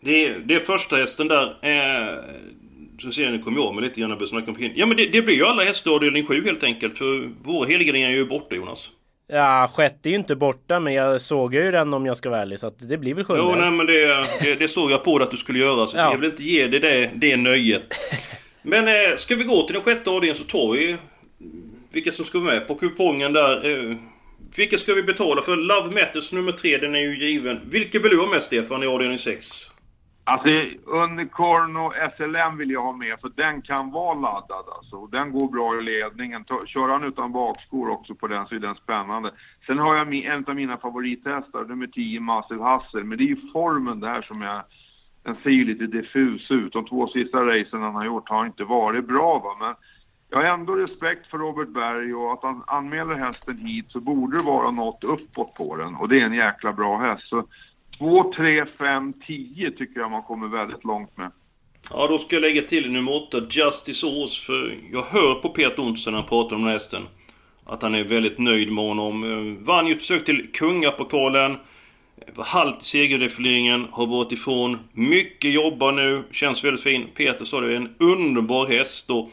det, 0.00 0.24
är 0.24 0.38
det 0.38 0.54
är 0.54 0.60
första 0.60 0.96
hästen 0.96 1.28
där. 1.28 1.44
Eh, 1.62 2.14
så 2.98 3.12
ser 3.12 3.30
ni, 3.30 3.38
kommer 3.38 3.60
jag 3.60 3.74
med 3.74 3.84
lite 3.84 4.00
grann 4.00 4.26
snackar 4.26 4.48
om 4.48 4.54
Bikini. 4.54 4.74
Ja 4.76 4.86
men 4.86 4.96
det, 4.96 5.06
det 5.06 5.22
blir 5.22 5.34
ju 5.34 5.44
alla 5.44 5.64
hästar 5.64 5.90
avdelning 5.90 6.26
7 6.26 6.44
helt 6.44 6.62
enkelt. 6.62 6.98
För 6.98 7.30
våra 7.42 7.68
helgarderingar 7.68 8.08
är 8.08 8.14
ju 8.14 8.26
borta 8.26 8.54
Jonas. 8.54 8.90
Ja, 9.26 9.70
sjätte 9.74 10.08
är 10.08 10.10
ju 10.10 10.16
inte 10.16 10.36
borta 10.36 10.80
men 10.80 10.94
jag 10.94 11.22
såg 11.22 11.54
ju 11.54 11.70
den 11.70 11.94
om 11.94 12.06
jag 12.06 12.16
ska 12.16 12.30
vara 12.30 12.40
ärlig 12.40 12.60
så 12.60 12.66
att 12.66 12.88
det 12.88 12.98
blir 12.98 13.14
väl 13.14 13.24
sjunde. 13.24 13.42
Jo, 13.42 13.54
nej 13.60 13.70
men 13.70 13.86
det, 13.86 14.26
det, 14.40 14.54
det 14.54 14.68
såg 14.68 14.90
jag 14.90 15.04
på 15.04 15.18
dig 15.18 15.24
att 15.24 15.30
du 15.30 15.36
skulle 15.36 15.58
göra 15.58 15.86
så 15.86 15.96
ja. 15.96 16.10
jag 16.10 16.18
vill 16.18 16.30
inte 16.30 16.42
ge 16.42 16.66
dig 16.66 16.80
det, 16.80 17.10
det 17.14 17.36
nöjet. 17.36 17.94
Men 18.62 18.88
eh, 18.88 19.16
ska 19.16 19.34
vi 19.34 19.44
gå 19.44 19.66
till 19.66 19.74
den 19.74 19.82
sjätte 19.82 20.10
avdelningen 20.10 20.36
så 20.36 20.44
tar 20.44 20.72
vi 20.72 20.96
vilka 21.92 22.12
som 22.12 22.24
ska 22.24 22.38
vara 22.38 22.54
med 22.54 22.68
på 22.68 22.74
kupongen 22.74 23.32
där. 23.32 23.88
Eh, 23.88 23.96
vilka 24.56 24.78
ska 24.78 24.94
vi 24.94 25.02
betala 25.02 25.42
för? 25.42 25.56
Love 25.56 26.00
Matters 26.00 26.32
nummer 26.32 26.52
tre, 26.52 26.78
den 26.78 26.94
är 26.94 27.00
ju 27.00 27.18
given. 27.18 27.60
Vilka 27.70 27.98
vill 27.98 28.10
du 28.10 28.20
ha 28.20 28.30
med 28.30 28.42
Stefan 28.42 28.82
i 28.82 28.86
avdelning 28.86 29.18
6? 29.18 29.72
Alltså 30.24 30.48
Unicorn 30.86 31.76
och 31.76 31.94
SLM 32.16 32.58
vill 32.58 32.70
jag 32.70 32.82
ha 32.82 32.92
med 32.92 33.20
för 33.20 33.32
den 33.36 33.62
kan 33.62 33.90
vara 33.90 34.14
laddad 34.14 34.64
alltså. 34.76 35.06
Den 35.06 35.32
går 35.32 35.48
bra 35.48 35.78
i 35.78 35.82
ledningen. 35.82 36.44
Kör 36.66 36.88
han 36.88 37.04
utan 37.04 37.32
bakskor 37.32 37.90
också 37.90 38.14
på 38.14 38.26
den 38.26 38.46
så 38.46 38.54
är 38.54 38.58
den 38.58 38.74
spännande. 38.74 39.30
Sen 39.66 39.78
har 39.78 39.96
jag 39.96 40.14
en 40.14 40.44
av 40.48 40.54
mina 40.54 40.76
favorithästar, 40.76 41.64
nummer 41.64 41.86
10 41.86 42.20
Massive 42.20 42.62
Hassel. 42.62 43.04
Men 43.04 43.18
det 43.18 43.24
är 43.24 43.28
ju 43.28 43.50
formen 43.52 44.00
där 44.00 44.22
som 44.22 44.42
jag... 44.42 44.62
Den 45.24 45.36
ser 45.42 45.50
ju 45.50 45.64
lite 45.64 45.86
diffus 45.86 46.50
ut. 46.50 46.72
De 46.72 46.86
två 46.86 47.06
sista 47.06 47.46
racen 47.46 47.82
han 47.82 47.94
har 47.94 48.04
gjort 48.04 48.28
har 48.28 48.46
inte 48.46 48.64
varit 48.64 49.06
bra 49.06 49.38
va. 49.38 49.56
Men 49.60 49.74
jag 50.32 50.38
har 50.38 50.44
ändå 50.44 50.74
respekt 50.74 51.26
för 51.26 51.38
Robert 51.38 51.68
Berg 51.68 52.14
och 52.14 52.32
att 52.32 52.42
han 52.42 52.62
anmäler 52.66 53.14
hästen 53.14 53.58
hit 53.58 53.84
så 53.88 54.00
borde 54.00 54.36
det 54.36 54.42
vara 54.42 54.70
något 54.70 55.04
uppåt 55.04 55.54
på 55.54 55.76
den. 55.76 55.94
Och 55.94 56.08
det 56.08 56.20
är 56.20 56.24
en 56.24 56.32
jäkla 56.32 56.72
bra 56.72 56.98
häst. 56.98 57.28
Så 57.28 57.46
2, 57.98 58.32
3, 58.36 58.66
5, 58.78 59.12
10 59.26 59.70
tycker 59.70 60.00
jag 60.00 60.10
man 60.10 60.22
kommer 60.22 60.48
väldigt 60.48 60.84
långt 60.84 61.16
med. 61.16 61.30
Ja, 61.90 62.06
då 62.06 62.18
ska 62.18 62.36
jag 62.36 62.40
lägga 62.40 62.62
till 62.62 62.90
nummer 62.92 63.26
8, 63.28 63.38
Justice 63.50 64.06
Ås. 64.06 64.46
För 64.46 64.78
jag 64.92 65.02
hör 65.02 65.34
på 65.34 65.48
Peter 65.48 65.82
Olsson 65.82 66.12
när 66.12 66.20
han 66.20 66.28
pratar 66.28 66.56
om 66.56 66.62
den 66.62 66.72
hästen. 66.72 67.02
Att 67.64 67.82
han 67.82 67.94
är 67.94 68.04
väldigt 68.04 68.38
nöjd 68.38 68.72
med 68.72 68.84
honom. 68.84 69.24
Eh, 69.24 69.64
vann 69.64 69.86
ju 69.86 69.92
ett 69.92 70.00
försök 70.00 70.24
till 70.24 70.52
Kungapokalen. 70.52 71.56
Eh, 72.16 72.44
halt 72.44 72.80
i 72.80 72.84
segerdefileringen, 72.84 73.86
har 73.90 74.06
varit 74.06 74.32
ifrån. 74.32 74.78
Mycket 74.92 75.52
jobbar 75.52 75.92
nu, 75.92 76.22
känns 76.30 76.64
väldigt 76.64 76.82
fin. 76.82 77.06
Peter 77.14 77.44
sa 77.44 77.60
det, 77.60 77.72
är 77.72 77.76
en 77.76 77.94
underbar 77.98 78.66
häst. 78.66 79.10
Och 79.10 79.30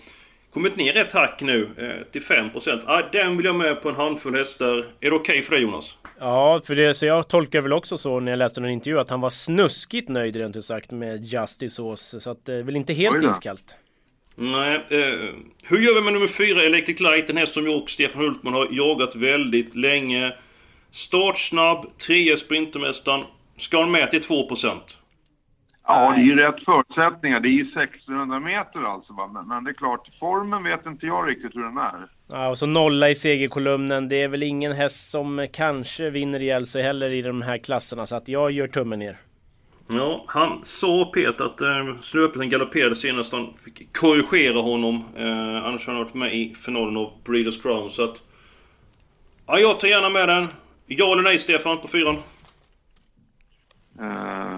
kommit 0.54 0.76
ner 0.76 0.98
ett 0.98 1.14
hack 1.14 1.42
nu 1.42 1.70
eh, 1.78 2.12
till 2.12 2.22
5%. 2.22 2.82
Ah, 2.86 3.02
den 3.12 3.38
vill 3.38 3.46
jag 3.46 3.56
med 3.56 3.82
på 3.82 3.90
en 3.90 3.96
handfull 3.96 4.36
hästar. 4.36 4.78
Är 4.78 4.84
det 5.00 5.12
okej 5.12 5.16
okay 5.20 5.42
för 5.42 5.52
dig 5.52 5.62
Jonas? 5.62 5.98
Ja, 6.20 6.62
för 6.66 6.76
det, 6.76 6.94
så 6.94 7.06
jag 7.06 7.28
tolkar 7.28 7.62
väl 7.62 7.74
också 7.74 7.98
så 7.98 8.20
när 8.20 8.32
jag 8.32 8.38
läste 8.38 8.62
någon 8.62 8.70
intervju 8.70 9.00
att 9.00 9.10
han 9.10 9.22
var 9.22 9.30
snuskigt 9.30 10.10
nöjd 10.10 10.36
rent 10.36 10.56
ut 10.56 10.66
sagt 10.66 10.92
med 10.92 11.24
Justice 11.24 11.82
Ås. 11.82 12.16
Så 12.20 12.32
att 12.32 12.46
det 12.46 12.54
är 12.54 12.64
väl 12.64 12.76
inte 12.76 12.94
helt 12.94 13.24
iskallt. 13.24 13.76
Nej, 14.36 14.76
eh, 14.90 15.30
hur 15.64 15.80
gör 15.80 15.96
vi 15.96 16.02
med 16.02 16.14
nummer 16.14 16.28
4, 16.28 16.64
Electric 16.64 17.00
Light? 17.00 17.30
En 17.30 17.38
häst 17.38 17.54
som 17.54 17.66
jag 17.66 17.82
och 17.82 17.90
Stefan 17.90 18.22
Hultman 18.22 18.54
har 18.54 18.68
jagat 18.72 19.16
väldigt 19.16 19.76
länge. 19.76 20.34
Startsnabb, 20.92 21.98
trea 21.98 22.38
Sprintermästaren. 22.38 23.24
Ska 23.58 23.80
han 23.80 23.92
med 23.92 24.12
till 24.12 24.22
2%? 24.22 24.78
Ja, 25.92 26.14
det 26.16 26.22
är 26.22 26.26
ju 26.26 26.36
rätt 26.36 26.66
förutsättningar. 26.66 27.40
Det 27.40 27.48
är 27.48 27.52
ju 27.52 27.62
1600 27.62 28.40
meter 28.40 28.94
alltså. 28.94 29.14
Men, 29.14 29.48
men 29.48 29.64
det 29.64 29.72
är 29.72 29.74
klart, 29.74 30.10
formen 30.20 30.64
vet 30.64 30.86
inte 30.86 31.06
jag 31.06 31.30
riktigt 31.30 31.56
hur 31.56 31.64
den 31.64 31.78
är. 31.78 32.08
Ja, 32.32 32.50
och 32.50 32.58
så 32.58 32.66
nolla 32.66 33.10
i 33.10 33.16
segerkolumnen. 33.16 34.08
Det 34.08 34.22
är 34.22 34.28
väl 34.28 34.44
ingen 34.44 34.72
häst 34.72 35.12
som 35.12 35.48
kanske 35.54 36.10
vinner 36.10 36.40
ihjäl 36.40 36.66
sig 36.66 36.84
heller 36.84 37.10
i 37.10 37.22
de 37.22 37.42
här 37.42 37.58
klasserna. 37.58 38.06
Så 38.06 38.16
att 38.16 38.28
jag 38.28 38.52
gör 38.52 38.68
tummen 38.68 39.00
ner. 39.00 39.18
Ja, 39.88 40.26
han 40.28 40.60
sa 40.64 41.12
Peter 41.14 41.46
att 41.46 41.62
eh, 41.62 42.00
Snöpeten 42.02 42.50
galopperade 42.50 42.96
senast. 42.96 43.34
Han 43.34 43.54
fick 43.66 43.98
korrigera 43.98 44.62
honom. 44.62 45.04
Eh, 45.16 45.66
annars 45.66 45.88
har 45.88 45.94
han 45.94 46.04
varit 46.04 46.14
med 46.14 46.36
i 46.36 46.56
finalen 46.56 46.98
av 46.98 47.12
Breeders 47.24 47.62
Crown. 47.62 47.90
Så 47.90 48.04
att... 48.04 48.16
Ja, 49.48 49.60
jag 49.60 49.80
tar 49.80 49.88
gärna 49.88 50.10
med 50.10 50.30
den. 50.30 50.48
Ja 50.86 51.14
eller 51.14 51.24
nej 51.24 51.40
Stefan 51.40 51.78
på 51.78 51.88
fyran? 51.88 52.18
Uh, 54.02 54.49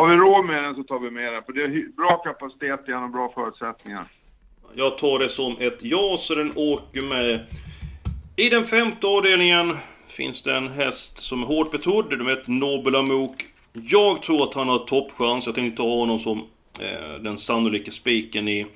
har 0.00 0.08
vi 0.08 0.16
råd 0.16 0.44
med 0.44 0.64
den 0.64 0.74
så 0.74 0.82
tar 0.82 0.98
vi 0.98 1.10
med 1.10 1.32
den. 1.32 1.42
För 1.42 1.52
det 1.52 1.62
är 1.62 1.96
bra 1.96 2.16
kapacitet 2.16 2.88
igen 2.88 3.02
och 3.02 3.10
bra 3.10 3.32
förutsättningar. 3.34 4.04
Jag 4.74 4.98
tar 4.98 5.18
det 5.18 5.28
som 5.28 5.56
ett 5.58 5.78
ja, 5.80 6.16
så 6.18 6.34
den 6.34 6.52
åker 6.56 7.02
med. 7.02 7.46
I 8.36 8.48
den 8.48 8.66
femte 8.66 9.06
avdelningen 9.06 9.76
finns 10.08 10.42
det 10.42 10.56
en 10.56 10.68
häst 10.68 11.18
som 11.18 11.42
är 11.42 11.46
hårt 11.46 11.70
betrodd. 11.70 12.18
De 12.18 12.26
heter 12.28 12.50
Nobel 12.50 12.96
Amok. 12.96 13.44
Jag 13.72 14.22
tror 14.22 14.42
att 14.42 14.54
han 14.54 14.68
har 14.68 14.78
toppchans. 14.78 15.46
Jag 15.46 15.54
tänkte 15.54 15.82
ta 15.82 15.96
honom 15.96 16.18
som 16.18 16.38
eh, 16.78 17.14
den 17.20 17.38
sannolika 17.38 17.90
spiken 17.90 18.48
i, 18.48 18.66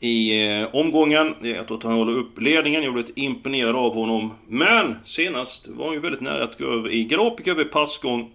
i 0.00 0.48
eh, 0.48 0.74
omgången. 0.74 1.34
Jag 1.42 1.66
tror 1.66 1.78
att 1.78 1.84
han 1.84 1.92
håller 1.92 2.12
upp 2.12 2.40
ledningen. 2.40 2.82
Jag 2.82 2.92
blev 2.92 3.06
lite 3.06 3.20
imponerad 3.20 3.76
av 3.76 3.94
honom. 3.94 4.32
Men 4.48 4.96
senast 5.04 5.68
var 5.68 5.84
han 5.84 5.94
ju 5.94 6.00
väldigt 6.00 6.20
nära 6.20 6.44
att 6.44 6.58
gå 6.58 6.64
över 6.64 6.90
i 6.90 7.04
galopp, 7.04 7.38
gick 7.40 7.48
över 7.48 7.62
i 7.62 7.68
passgång. 7.68 8.30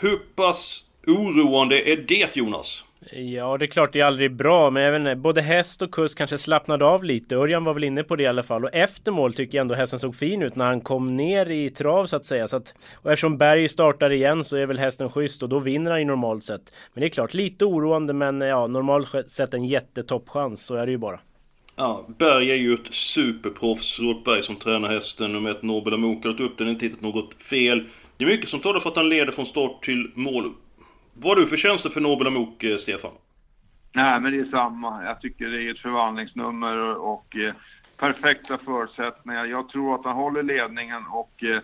Hur 0.00 0.16
pass 0.16 0.85
oroande 1.06 1.90
är 1.90 1.96
det 1.96 2.36
Jonas? 2.36 2.84
Ja, 3.12 3.58
det 3.58 3.64
är 3.64 3.66
klart 3.66 3.92
det 3.92 4.00
är 4.00 4.04
aldrig 4.04 4.32
bra, 4.32 4.70
men 4.70 4.82
även 4.82 5.22
både 5.22 5.40
häst 5.40 5.82
och 5.82 5.90
kusk 5.90 6.18
kanske 6.18 6.38
slappnade 6.38 6.84
av 6.84 7.04
lite. 7.04 7.36
Örjan 7.36 7.64
var 7.64 7.74
väl 7.74 7.84
inne 7.84 8.02
på 8.02 8.16
det 8.16 8.22
i 8.22 8.26
alla 8.26 8.42
fall. 8.42 8.64
Och 8.64 8.74
efter 8.74 9.12
mål 9.12 9.34
tycker 9.34 9.58
jag 9.58 9.60
ändå 9.60 9.74
hästen 9.74 9.98
såg 9.98 10.16
fin 10.16 10.42
ut 10.42 10.56
när 10.56 10.64
han 10.64 10.80
kom 10.80 11.16
ner 11.16 11.50
i 11.50 11.70
trav 11.70 12.06
så 12.06 12.16
att 12.16 12.24
säga. 12.24 12.48
Så 12.48 12.56
att, 12.56 12.74
och 12.94 13.12
eftersom 13.12 13.38
Berg 13.38 13.68
startar 13.68 14.12
igen 14.12 14.44
så 14.44 14.56
är 14.56 14.66
väl 14.66 14.78
hästen 14.78 15.10
schysst 15.10 15.42
och 15.42 15.48
då 15.48 15.58
vinner 15.58 15.90
han 15.90 16.00
ju 16.00 16.06
normalt 16.06 16.44
sett. 16.44 16.72
Men 16.94 17.00
det 17.00 17.06
är 17.06 17.10
klart 17.10 17.34
lite 17.34 17.64
oroande, 17.64 18.12
men 18.12 18.40
ja, 18.40 18.66
normalt 18.66 19.32
sett 19.32 19.54
en 19.54 19.64
jättetoppchans. 19.64 20.66
Så 20.66 20.74
är 20.74 20.86
det 20.86 20.92
ju 20.92 20.98
bara. 20.98 21.20
Ja, 21.76 22.06
Berg 22.18 22.50
är 22.50 22.56
ju 22.56 22.74
ett 22.74 22.94
superproffs. 22.94 24.00
Robert 24.00 24.24
Berg 24.24 24.42
som 24.42 24.56
tränar 24.56 24.88
hästen. 24.88 25.32
Nummer 25.32 25.50
ett 25.50 25.62
Nobel 25.62 25.92
har 25.92 26.40
upp 26.40 26.58
den, 26.58 26.68
inte 26.68 26.86
hittat 26.86 27.00
något 27.00 27.34
fel. 27.42 27.84
Det 28.16 28.24
är 28.24 28.28
mycket 28.28 28.48
som 28.48 28.60
talar 28.60 28.80
för 28.80 28.90
att 28.90 28.96
han 28.96 29.08
leder 29.08 29.32
från 29.32 29.46
start 29.46 29.84
till 29.84 30.10
mål. 30.14 30.52
Vad 31.18 31.36
har 31.36 31.42
du 31.42 31.46
för 31.46 31.56
känslor 31.56 31.92
för 31.92 32.00
Nobel 32.00 32.26
Amok, 32.26 32.64
eh, 32.64 32.76
Stefan? 32.76 33.10
Nej, 33.92 34.20
men 34.20 34.32
det 34.32 34.38
är 34.38 34.50
samma. 34.50 35.04
Jag 35.04 35.20
tycker 35.20 35.48
det 35.48 35.62
är 35.62 35.70
ett 35.70 35.78
förvandlingsnummer 35.78 36.96
och 36.96 37.36
eh, 37.36 37.54
perfekta 37.98 38.58
förutsättningar. 38.58 39.44
Jag 39.44 39.68
tror 39.68 39.94
att 39.94 40.04
han 40.04 40.16
håller 40.16 40.42
ledningen 40.42 41.06
och 41.06 41.44
eh, 41.44 41.60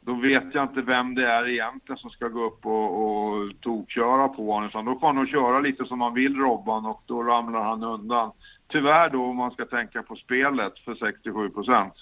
då 0.00 0.14
vet 0.14 0.44
jag 0.52 0.64
inte 0.64 0.82
vem 0.82 1.14
det 1.14 1.26
är 1.26 1.48
egentligen 1.48 1.98
som 1.98 2.10
ska 2.10 2.28
gå 2.28 2.44
upp 2.44 2.66
och, 2.66 3.04
och 3.04 3.60
tokköra 3.60 4.28
på 4.28 4.52
honom. 4.52 4.68
Utan 4.68 4.84
då 4.84 4.98
får 4.98 5.06
han 5.06 5.16
nog 5.16 5.28
köra 5.28 5.60
lite 5.60 5.84
som 5.84 6.00
han 6.00 6.14
vill, 6.14 6.36
Robban, 6.36 6.86
och 6.86 7.02
då 7.06 7.22
ramlar 7.22 7.62
han 7.62 7.82
undan. 7.82 8.32
Tyvärr 8.68 9.10
då, 9.10 9.24
om 9.24 9.36
man 9.36 9.50
ska 9.50 9.64
tänka 9.64 10.02
på 10.02 10.16
spelet, 10.16 10.78
för 10.78 10.94
67 10.94 11.50
procent. 11.50 11.94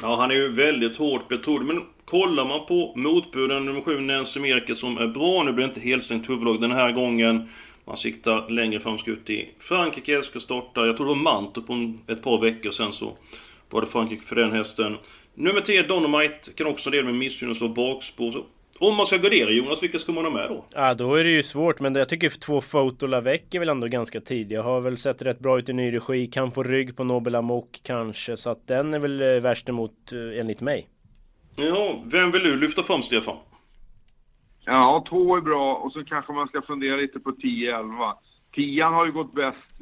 Ja, 0.00 0.16
han 0.16 0.30
är 0.30 0.34
ju 0.34 0.52
väldigt 0.52 0.96
hårt 0.96 1.28
betrodd. 1.28 1.64
Men 1.64 1.82
kollar 2.04 2.44
man 2.44 2.66
på 2.66 2.92
motbuden 2.96 3.64
nummer 3.64 3.80
7, 3.80 4.00
Nancy 4.00 4.40
Merkel, 4.40 4.76
som 4.76 4.98
är 4.98 5.06
bra. 5.06 5.42
Nu 5.42 5.52
blir 5.52 5.66
det 5.66 5.68
inte 5.68 5.80
helstängt 5.80 6.28
huvudlag 6.28 6.60
den 6.60 6.72
här 6.72 6.92
gången. 6.92 7.48
Man 7.84 7.96
siktar 7.96 8.48
längre 8.48 8.80
fram, 8.80 8.98
ska 8.98 9.10
ut 9.10 9.30
i 9.30 9.50
Frankrike, 9.58 10.22
ska 10.22 10.40
starta, 10.40 10.86
jag 10.86 10.96
tror 10.96 11.06
det 11.06 11.12
var 11.12 11.22
Manto 11.22 11.62
på 11.62 11.92
ett 12.06 12.22
par 12.22 12.40
veckor 12.40 12.70
sen 12.70 12.92
så 12.92 13.16
var 13.70 13.80
det 13.80 13.86
Frankrike 13.86 14.22
för 14.26 14.36
den 14.36 14.52
hästen. 14.52 14.96
Nummer 15.34 15.60
10 15.60 15.82
Donomite 15.82 16.52
kan 16.56 16.66
också 16.66 16.90
dela 16.90 17.04
med 17.04 17.14
missgynnas 17.14 17.62
av 17.62 17.74
bakspår. 17.74 18.44
Om 18.82 18.96
man 18.96 19.06
ska 19.06 19.16
gardera 19.16 19.50
Jonas, 19.50 19.82
vilka 19.82 19.98
ska 19.98 20.12
man 20.12 20.24
ha 20.24 20.32
med 20.32 20.48
då? 20.48 20.64
Ja, 20.74 20.94
då 20.94 21.14
är 21.14 21.24
det 21.24 21.30
ju 21.30 21.42
svårt, 21.42 21.80
men 21.80 21.94
jag 21.94 22.08
tycker 22.08 22.30
två 22.30 22.60
Foto 22.60 23.06
Lavec 23.06 23.40
är 23.50 23.58
väl 23.58 23.68
ändå 23.68 23.86
ganska 23.86 24.20
tidiga. 24.20 24.62
Har 24.62 24.80
väl 24.80 24.96
sett 24.96 25.22
rätt 25.22 25.38
bra 25.38 25.58
ut 25.58 25.68
i 25.68 25.72
ny 25.72 25.92
regi, 25.92 26.26
kan 26.26 26.52
få 26.52 26.62
rygg 26.62 26.96
på 26.96 27.04
Nobel 27.04 27.34
Amok 27.34 27.80
kanske, 27.82 28.36
så 28.36 28.50
att 28.50 28.66
den 28.66 28.94
är 28.94 28.98
väl 28.98 29.22
eh, 29.22 29.28
värst 29.28 29.68
emot 29.68 30.12
eh, 30.12 30.40
enligt 30.40 30.60
mig. 30.60 30.88
Ja, 31.56 32.02
vem 32.06 32.30
vill 32.30 32.42
du 32.42 32.56
lyfta 32.56 32.82
fram 32.82 33.02
Stefan? 33.02 33.36
Ja, 34.64 35.04
två 35.08 35.36
är 35.36 35.40
bra 35.40 35.74
och 35.74 35.92
så 35.92 36.04
kanske 36.04 36.32
man 36.32 36.48
ska 36.48 36.62
fundera 36.62 36.96
lite 36.96 37.20
på 37.20 37.30
10-11. 37.30 38.14
Tian 38.54 38.94
har 38.94 39.06
ju 39.06 39.12
gått 39.12 39.34
bäst, 39.34 39.78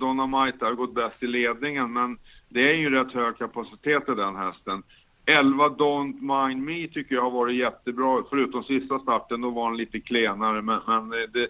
Dynamite 0.00 0.64
har 0.64 0.72
gått 0.72 0.94
bäst 0.94 1.22
i 1.22 1.26
ledningen, 1.26 1.92
men 1.92 2.18
det 2.48 2.70
är 2.70 2.74
ju 2.74 2.90
rätt 2.90 3.12
hög 3.12 3.38
kapacitet 3.38 4.08
i 4.08 4.14
den 4.14 4.36
hästen. 4.36 4.82
11 5.28 5.68
Don't 5.68 6.20
Mind 6.20 6.62
Me 6.62 6.88
tycker 6.88 7.14
jag 7.14 7.22
har 7.22 7.30
varit 7.30 7.56
jättebra, 7.56 8.22
förutom 8.30 8.64
sista 8.64 8.98
starten, 8.98 9.40
då 9.40 9.50
var 9.50 9.64
han 9.64 9.76
lite 9.76 10.00
klenare. 10.00 10.62
Men, 10.62 10.80
men 10.86 11.10
det, 11.10 11.42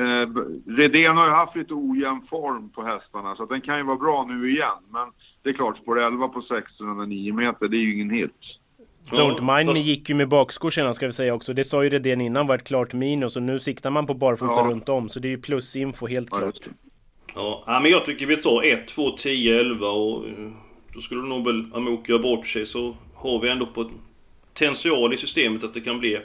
eh, 0.00 0.28
Redén 0.76 1.16
har 1.16 1.26
ju 1.26 1.32
haft 1.32 1.56
lite 1.56 1.74
ojämn 1.74 2.22
form 2.30 2.68
på 2.68 2.82
hästarna, 2.82 3.36
så 3.36 3.44
den 3.44 3.60
kan 3.60 3.76
ju 3.76 3.82
vara 3.82 3.96
bra 3.96 4.24
nu 4.28 4.50
igen. 4.50 4.82
Men 4.90 5.08
det 5.42 5.50
är 5.50 5.54
klart, 5.54 5.78
spår 5.78 6.00
11 6.00 6.28
på 6.28 6.38
1609 6.38 7.34
meter, 7.34 7.68
det 7.68 7.76
är 7.76 7.80
ju 7.80 7.94
ingen 7.94 8.10
hit. 8.10 8.34
Don't 9.10 9.56
Mind 9.56 9.72
Me 9.72 9.78
gick 9.78 10.08
ju 10.08 10.14
med 10.14 10.28
bakskor 10.28 10.70
senast 10.70 10.96
ska 10.96 11.06
vi 11.06 11.12
säga 11.12 11.34
också. 11.34 11.52
Det 11.52 11.64
sa 11.64 11.84
ju 11.84 11.90
Redén 11.90 12.20
innan 12.20 12.46
var 12.46 12.54
ett 12.54 12.64
klart 12.64 12.92
minus 12.92 13.36
och 13.36 13.42
nu 13.42 13.58
siktar 13.58 13.90
man 13.90 14.06
på 14.06 14.14
barfota 14.14 14.52
ja. 14.56 14.70
runt 14.70 14.88
om. 14.88 15.08
Så 15.08 15.20
det 15.20 15.28
är 15.28 15.30
ju 15.30 15.40
plusinfo 15.40 16.06
helt 16.06 16.28
ja, 16.30 16.38
klart. 16.38 16.68
Ja, 17.34 17.80
men 17.82 17.90
jag 17.90 18.04
tycker 18.04 18.26
vi 18.26 18.36
tar 18.36 18.62
1, 18.62 18.88
2, 18.88 19.10
10, 19.10 19.60
11 19.60 19.86
och 19.86 20.26
eh, 20.26 20.32
då 20.94 21.00
skulle 21.00 21.22
nog 21.22 21.46
väl 21.46 21.66
Amok 21.74 22.08
göra 22.08 22.22
bort 22.22 22.46
sig 22.46 22.66
så 22.66 22.96
har 23.22 23.40
vi 23.40 23.48
ändå 23.48 23.66
potential 23.66 25.14
i 25.14 25.16
systemet 25.16 25.64
att 25.64 25.74
det 25.74 25.80
kan 25.80 25.98
bli 25.98 26.18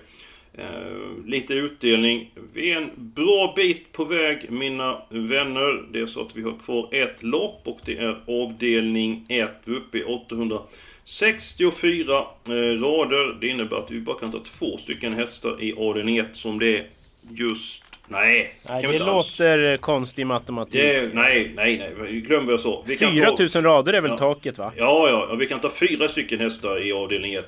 eh, 0.54 1.26
lite 1.26 1.54
utdelning. 1.54 2.32
Vi 2.54 2.72
är 2.72 2.78
en 2.78 2.90
bra 2.96 3.54
bit 3.56 3.92
på 3.92 4.06
väg 4.06 4.52
mina 4.52 5.02
vänner. 5.10 5.84
Det 5.92 6.00
är 6.00 6.06
så 6.06 6.22
att 6.22 6.36
vi 6.36 6.42
har 6.42 6.54
kvar 6.66 6.90
ett 6.92 7.24
lopp 7.24 7.62
och 7.64 7.80
det 7.86 7.98
är 7.98 8.22
avdelning 8.28 9.26
1 9.30 9.50
Vi 9.64 9.74
är 9.74 9.78
uppe 9.78 9.98
i 9.98 10.04
864 10.04 12.26
eh, 12.48 12.54
rader. 12.54 13.38
Det 13.42 13.48
innebär 13.48 13.78
att 13.78 13.92
vi 13.92 14.00
bara 14.00 14.20
kan 14.20 14.32
ta 14.32 14.40
två 14.40 14.78
stycken 14.78 15.14
hästar 15.14 15.64
i 15.64 15.74
avdelning 15.74 16.18
1 16.18 16.28
som 16.34 16.60
det 16.60 16.78
är 16.78 16.88
just 17.30 17.84
Nej, 18.08 18.54
nej 18.70 18.82
det 18.82 18.98
låter 19.00 19.72
alls. 19.72 19.82
konstig 19.82 20.28
matematik. 20.28 20.74
Det, 20.74 21.14
nej, 21.14 21.52
nej, 21.56 21.94
nej. 22.00 22.22
Glöm 22.22 22.46
vad 22.46 22.54
jag 22.54 22.60
sa. 22.60 22.84
Vi 22.88 22.98
4000 22.98 23.64
ta, 23.64 23.70
rader 23.70 23.94
är 23.94 24.02
väl 24.02 24.12
ja, 24.12 24.18
taket 24.18 24.58
va? 24.58 24.72
Ja, 24.76 25.10
ja. 25.10 25.36
Vi 25.36 25.48
kan 25.48 25.60
ta 25.60 25.70
fyra 25.70 26.08
stycken 26.08 26.40
hästar 26.40 26.88
i 26.88 26.94
avdelning 26.94 27.34
1. 27.34 27.46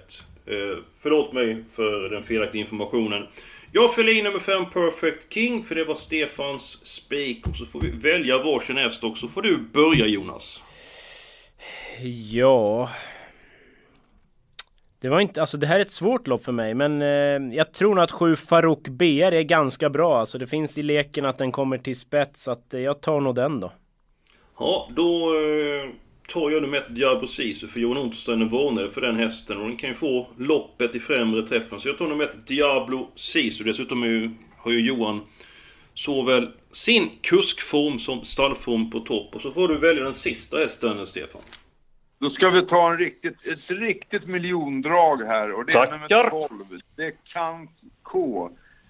Uh, 0.52 0.56
eh, 0.56 0.78
förlåt 1.04 1.34
mig 1.34 1.63
för 1.72 2.10
den 2.10 2.24
felaktiga 2.24 2.60
informationen. 2.60 3.28
Jag 3.72 3.95
fyller 3.95 4.17
i 4.17 4.22
nummer 4.22 4.39
5 4.39 4.65
Perfect 4.69 5.34
King, 5.34 5.63
för 5.63 5.76
det 5.76 5.84
var 5.84 5.95
Stefans 5.95 6.86
spik. 6.86 7.48
Och 7.48 7.56
så 7.56 7.65
får 7.65 7.82
vi 7.82 7.89
välja 7.89 8.38
varsin 8.38 8.78
häst 8.78 9.04
och 9.04 9.17
så 9.17 9.28
får 9.28 9.41
du 9.41 9.58
börja 9.58 10.06
Jonas. 10.06 10.63
Ja... 12.32 12.89
Det 15.01 15.09
var 15.09 15.19
inte, 15.19 15.41
alltså 15.41 15.57
det 15.57 15.67
här 15.67 15.75
är 15.75 15.81
ett 15.81 15.91
svårt 15.91 16.27
lopp 16.27 16.43
för 16.43 16.51
mig 16.51 16.73
men 16.73 17.01
eh, 17.01 17.57
jag 17.57 17.73
tror 17.73 17.95
nog 17.95 18.03
att 18.03 18.12
7 18.12 18.35
Farouk 18.35 18.88
BR 18.88 19.33
är 19.33 19.41
ganska 19.41 19.89
bra. 19.89 20.19
Alltså 20.19 20.38
det 20.38 20.47
finns 20.47 20.77
i 20.77 20.81
leken 20.81 21.25
att 21.25 21.38
den 21.38 21.51
kommer 21.51 21.77
till 21.77 21.99
spets 21.99 22.43
så 22.43 22.51
att 22.51 22.73
eh, 22.73 22.79
jag 22.79 23.01
tar 23.01 23.19
nog 23.19 23.35
den 23.35 23.59
då. 23.59 23.71
Ja, 24.59 24.89
då 24.95 25.33
eh, 25.35 25.89
tar 26.29 26.51
jag 26.51 26.62
nummer 26.62 26.77
ett 26.77 26.95
Diablo 26.95 27.27
Sisu 27.27 27.67
för 27.67 27.79
Johan 27.79 27.97
Untersteiner 27.97 28.45
varnade 28.45 28.89
för 28.89 29.01
den 29.01 29.15
hästen 29.15 29.57
och 29.57 29.67
den 29.67 29.77
kan 29.77 29.89
ju 29.89 29.95
få 29.95 30.27
loppet 30.38 30.95
i 30.95 30.99
främre 30.99 31.47
träffen. 31.47 31.79
Så 31.79 31.88
jag 31.88 31.97
tar 31.97 32.07
nummer 32.07 32.23
ett 32.23 32.47
Diablo 32.47 33.07
Sisu. 33.15 33.63
Dessutom 33.63 34.03
ju, 34.03 34.31
har 34.57 34.71
ju 34.71 34.81
Johan 34.81 35.21
såväl 35.93 36.47
sin 36.71 37.09
kuskform 37.21 37.99
som 37.99 38.25
stallform 38.25 38.91
på 38.91 38.99
topp. 38.99 39.35
Och 39.35 39.41
så 39.41 39.51
får 39.51 39.67
du 39.67 39.77
välja 39.77 40.03
den 40.03 40.13
sista 40.13 40.57
hästen, 40.57 41.05
Stefan. 41.05 41.41
Då 42.19 42.29
ska 42.29 42.49
vi 42.49 42.65
ta 42.65 42.91
en 42.91 42.97
riktigt, 42.97 43.47
ett 43.47 43.71
riktigt 43.71 44.27
miljondrag 44.27 45.23
här 45.23 45.51
och 45.51 45.65
det 45.65 45.71
Tackar. 45.71 45.93
är 45.93 45.97
nummer 45.97 46.29
12. 46.47 46.49
Det 46.95 47.05
är 47.05 47.13
Kant 47.34 47.71
K. 48.03 48.49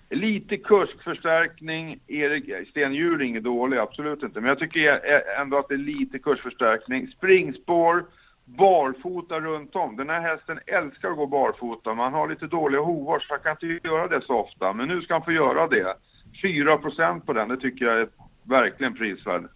Lite 0.10 0.58
kursförstärkning. 0.58 2.00
Erik 2.08 2.70
Stenhjuling 2.70 3.36
är 3.36 3.42
dålig, 3.42 3.78
absolut 3.78 4.24
inte. 4.24 4.42
Men 4.42 4.50
jag 4.50 4.60
tycker 4.60 5.00
ändå 5.42 5.58
att 5.58 5.68
det 5.68 5.74
är 5.74 5.78
lite 5.78 6.20
kursförstärkning. 6.20 7.08
Springspår, 7.08 8.06
barfota 8.46 9.40
runt 9.40 9.76
om. 9.76 9.96
Den 9.96 10.10
här 10.10 10.22
hästen 10.22 10.60
älskar 10.66 11.10
att 11.10 11.18
gå 11.18 11.26
barfota. 11.28 11.94
Man 11.94 12.14
har 12.14 12.30
lite 12.30 12.48
dåliga 12.48 12.82
hovar 12.82 13.20
så 13.20 13.34
han 13.34 13.40
kan 13.40 13.52
inte 13.52 13.88
göra 13.88 14.08
det 14.08 14.22
så 14.26 14.34
ofta. 14.34 14.74
Men 14.74 14.88
nu 14.88 15.02
ska 15.02 15.14
han 15.14 15.24
få 15.24 15.32
göra 15.32 15.68
det. 15.68 15.96
4% 16.44 17.20
på 17.20 17.34
den, 17.34 17.50
det 17.50 17.58
tycker 17.58 17.86
jag 17.86 18.00
är 18.00 18.08
verkligen 18.44 18.96
prisvärd. 18.96 19.50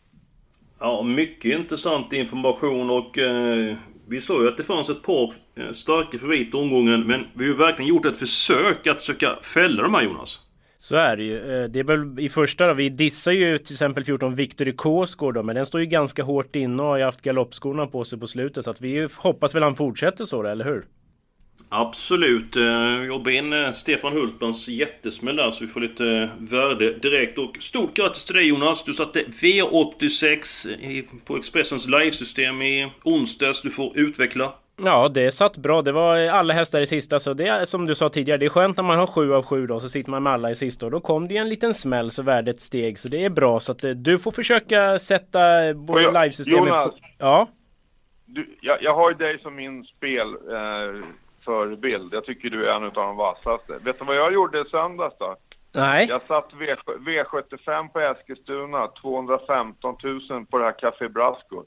Ja, 0.86 1.04
mycket 1.04 1.60
intressant 1.60 2.14
information 2.14 2.90
och 2.90 3.18
eh, 3.18 3.76
vi 4.08 4.22
såg 4.22 4.42
ju 4.42 4.48
att 4.48 4.58
det 4.58 4.64
fanns 4.64 4.90
ett 4.90 5.04
par 5.04 5.34
eh, 5.56 5.72
starka 5.72 6.18
favoriter 6.18 6.58
omgången 6.58 7.08
men 7.08 7.26
vi 7.34 7.44
har 7.44 7.52
ju 7.52 7.58
verkligen 7.58 7.90
gjort 7.90 8.06
ett 8.06 8.18
försök 8.18 8.88
att 8.88 9.02
söka 9.02 9.40
fälla 9.44 9.84
de 9.84 9.94
här 9.94 10.02
Jonas. 10.02 10.40
Så 10.80 10.96
är 10.96 11.18
det 11.18 11.24
ju. 11.24 11.38
Eh, 11.38 11.70
det 11.70 11.80
är 11.80 11.84
väl 11.84 12.20
i 12.20 12.30
första 12.30 12.68
då, 12.68 12.74
vi 12.74 12.90
dissar 12.90 13.32
ju 13.32 13.58
till 13.58 13.74
exempel 13.74 14.04
14 14.04 14.36
Victory 14.36 14.76
Kåsgård 14.76 15.34
då, 15.34 15.44
men 15.44 15.56
den 15.56 15.66
står 15.66 15.82
ju 15.82 15.88
ganska 15.88 16.24
hårt 16.24 16.56
inne 16.56 16.84
och 16.84 16.90
har 16.90 16.98
ju 16.98 17.04
haft 17.04 17.22
galoppskorna 17.22 17.88
på 17.88 18.04
sig 18.04 18.20
på 18.20 18.28
slutet 18.28 18.66
så 18.66 18.72
att 18.72 18.82
vi 18.82 19.08
hoppas 19.16 19.56
väl 19.56 19.64
han 19.64 19.76
fortsätter 19.76 20.26
så 20.26 20.44
då, 20.44 20.50
eller 20.50 20.66
hur? 20.66 20.86
Absolut. 21.76 22.56
Eh, 22.56 23.04
jobba 23.04 23.32
in 23.32 23.54
eh, 23.54 23.72
Stefan 23.72 24.14
Hultmans 24.14 24.68
jättesmäll 24.68 25.36
där 25.36 25.52
så 25.52 25.64
vi 25.64 25.70
får 25.70 25.80
lite 25.80 26.06
eh, 26.06 26.30
värde 26.38 26.94
direkt. 26.94 27.38
Och 27.38 27.58
stort 27.60 27.94
grattis 27.94 28.26
till 28.26 28.36
dig 28.36 28.48
Jonas! 28.48 28.84
Du 28.84 28.94
satte 28.94 29.24
V86 29.24 30.68
på 31.26 31.38
Expressens 31.38 31.88
livesystem 31.88 32.62
i 32.62 32.92
onsdags. 33.04 33.62
Du 33.62 33.70
får 33.70 33.98
utveckla. 33.98 34.54
Ja, 34.84 35.10
det 35.10 35.32
satt 35.32 35.58
bra. 35.58 35.82
Det 35.82 35.92
var 35.92 36.18
alla 36.18 36.54
hästar 36.54 36.82
i 36.82 36.88
sista, 36.88 37.20
så 37.20 37.34
det 37.34 37.48
är 37.48 37.66
som 37.66 37.86
du 37.86 37.96
sa 37.96 38.10
tidigare. 38.10 38.38
Det 38.38 38.46
är 38.46 38.50
skönt 38.50 38.78
när 38.78 38.84
man 38.84 39.00
har 39.00 39.08
sju 39.08 39.34
av 39.34 39.46
sju 39.46 39.68
då, 39.68 39.80
så 39.80 39.90
sitter 39.90 40.12
man 40.12 40.24
med 40.24 40.34
alla 40.34 40.52
i 40.52 40.56
sista 40.56 40.86
och 40.86 40.92
då 40.92 41.00
kom 41.00 41.28
det 41.28 41.38
en 41.38 41.50
liten 41.50 41.74
smäll 41.74 42.12
så 42.12 42.24
värdet 42.24 42.60
steg. 42.60 43.00
Så 43.00 43.08
det 43.08 43.26
är 43.26 43.30
bra. 43.30 43.60
Så 43.60 43.72
att 43.72 43.86
du 43.96 44.20
får 44.20 44.32
försöka 44.32 45.00
sätta 45.00 45.74
både 45.74 46.22
livesystemet 46.22 46.68
Jonas, 46.68 46.92
på... 46.92 46.98
Ja? 47.18 47.48
Du, 48.26 48.58
jag, 48.62 48.84
jag 48.84 48.96
har 48.96 49.12
ju 49.12 49.18
dig 49.18 49.40
som 49.40 49.56
min 49.56 49.84
spel... 49.84 50.28
Eh 50.28 51.06
förebild. 51.46 52.14
Jag 52.14 52.26
tycker 52.26 52.50
du 52.50 52.66
är 52.66 52.76
en 52.76 52.84
av 52.84 52.92
de 52.92 53.16
vassaste. 53.16 53.78
Vet 53.82 54.00
du 54.00 54.06
vad 54.06 54.16
jag 54.16 54.34
gjorde 54.34 54.62
i 54.62 54.66
söndags 54.66 55.16
då? 55.20 55.36
Nej. 55.76 56.08
Jag 56.10 56.22
satt 56.28 56.54
v, 56.54 56.76
V75 57.00 57.88
på 57.88 58.00
Eskilstuna, 58.00 58.88
215 58.88 59.96
000 60.30 60.46
på 60.46 60.58
det 60.58 60.64
här 60.66 60.80
Café 60.80 61.10
Brasco. 61.10 61.64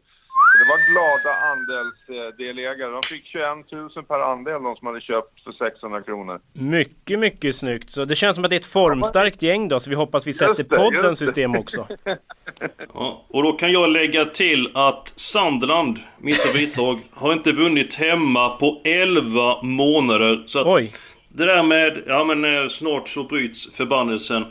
Det 0.59 0.65
var 0.73 0.79
glada 0.93 1.33
andelsdelägare. 1.53 2.91
De 2.91 3.03
fick 3.03 3.27
21 3.27 3.73
000 3.73 4.05
per 4.05 4.33
andel, 4.33 4.63
de 4.63 4.77
som 4.77 4.87
hade 4.87 5.01
köpt 5.01 5.41
för 5.45 5.53
600 5.53 6.03
kronor. 6.03 6.41
Mycket, 6.53 7.19
mycket 7.19 7.57
snyggt. 7.57 7.91
Så 7.91 8.05
det 8.05 8.17
känns 8.17 8.35
som 8.35 8.45
att 8.45 8.51
det 8.51 8.57
är 8.57 8.61
ett 8.61 8.67
formstarkt 8.67 9.43
gäng 9.43 9.69
då, 9.69 9.81
så 9.81 9.91
vi 9.91 9.97
hoppas 9.97 10.27
vi 10.27 10.33
sätter 10.33 10.55
det, 10.55 10.65
poddens 10.65 11.19
system 11.19 11.57
också. 11.57 11.87
ja, 12.95 13.25
och 13.29 13.43
då 13.43 13.53
kan 13.53 13.73
jag 13.73 13.91
lägga 13.91 14.25
till 14.25 14.71
att 14.75 15.13
Sandland, 15.17 15.99
mitt 16.19 16.37
favoritlag, 16.37 17.01
har 17.11 17.33
inte 17.33 17.53
vunnit 17.53 17.95
hemma 17.95 18.49
på 18.49 18.81
11 18.85 19.63
månader. 19.63 20.45
Så 20.47 20.61
att 20.61 20.67
Oj. 20.67 20.93
Det 21.29 21.45
där 21.45 21.63
med, 21.63 22.03
ja 22.07 22.25
men 22.25 22.45
eh, 22.45 22.69
snart 22.69 23.09
så 23.09 23.25
bryts 23.25 23.77
förbannelsen. 23.77 24.45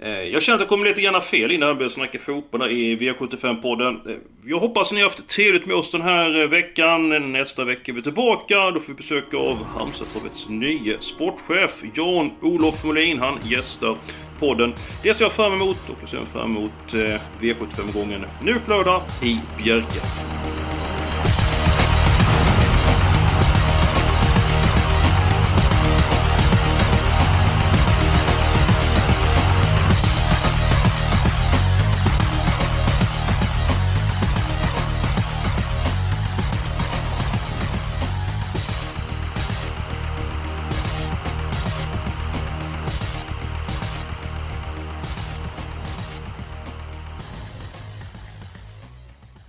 Eh, 0.00 0.22
jag 0.22 0.42
känner 0.42 0.56
att 0.56 0.60
jag 0.60 0.68
kom 0.68 0.84
lite 0.84 1.00
grann 1.00 1.22
fel 1.22 1.50
innan 1.50 1.68
jag 1.68 1.76
började 1.76 1.94
snacka 1.94 2.18
fotboll 2.18 2.70
i 2.70 2.96
V75-podden. 2.96 4.10
Eh, 4.10 4.16
jag 4.44 4.58
hoppas 4.58 4.92
ni 4.92 5.00
har 5.00 5.08
haft 5.08 5.28
trevligt 5.28 5.66
med 5.66 5.76
oss 5.76 5.90
den 5.90 6.02
här 6.02 6.42
eh, 6.42 6.48
veckan. 6.48 7.32
Nästa 7.32 7.64
vecka 7.64 7.92
är 7.92 7.94
vi 7.96 8.02
tillbaka. 8.02 8.70
Då 8.70 8.80
får 8.80 8.92
vi 8.92 8.94
besök 8.94 9.34
av 9.34 9.64
Halmstadtravets 9.64 10.48
nye 10.48 11.00
sportchef 11.00 11.82
Jan-Olof 11.94 12.84
Molin. 12.84 13.18
Han 13.18 13.38
gästar 13.44 13.96
podden. 14.40 14.74
Det 15.02 15.14
ser 15.14 15.24
jag 15.24 15.32
fram 15.32 15.52
emot 15.52 15.88
och 15.88 15.96
jag 16.00 16.08
ser 16.08 16.24
fram 16.24 16.56
emot 16.56 16.94
V75-gången 17.40 18.26
nu 18.42 18.54
på 18.64 18.70
lördag 18.70 19.02
i 19.22 19.40
Bjerke. 19.62 20.00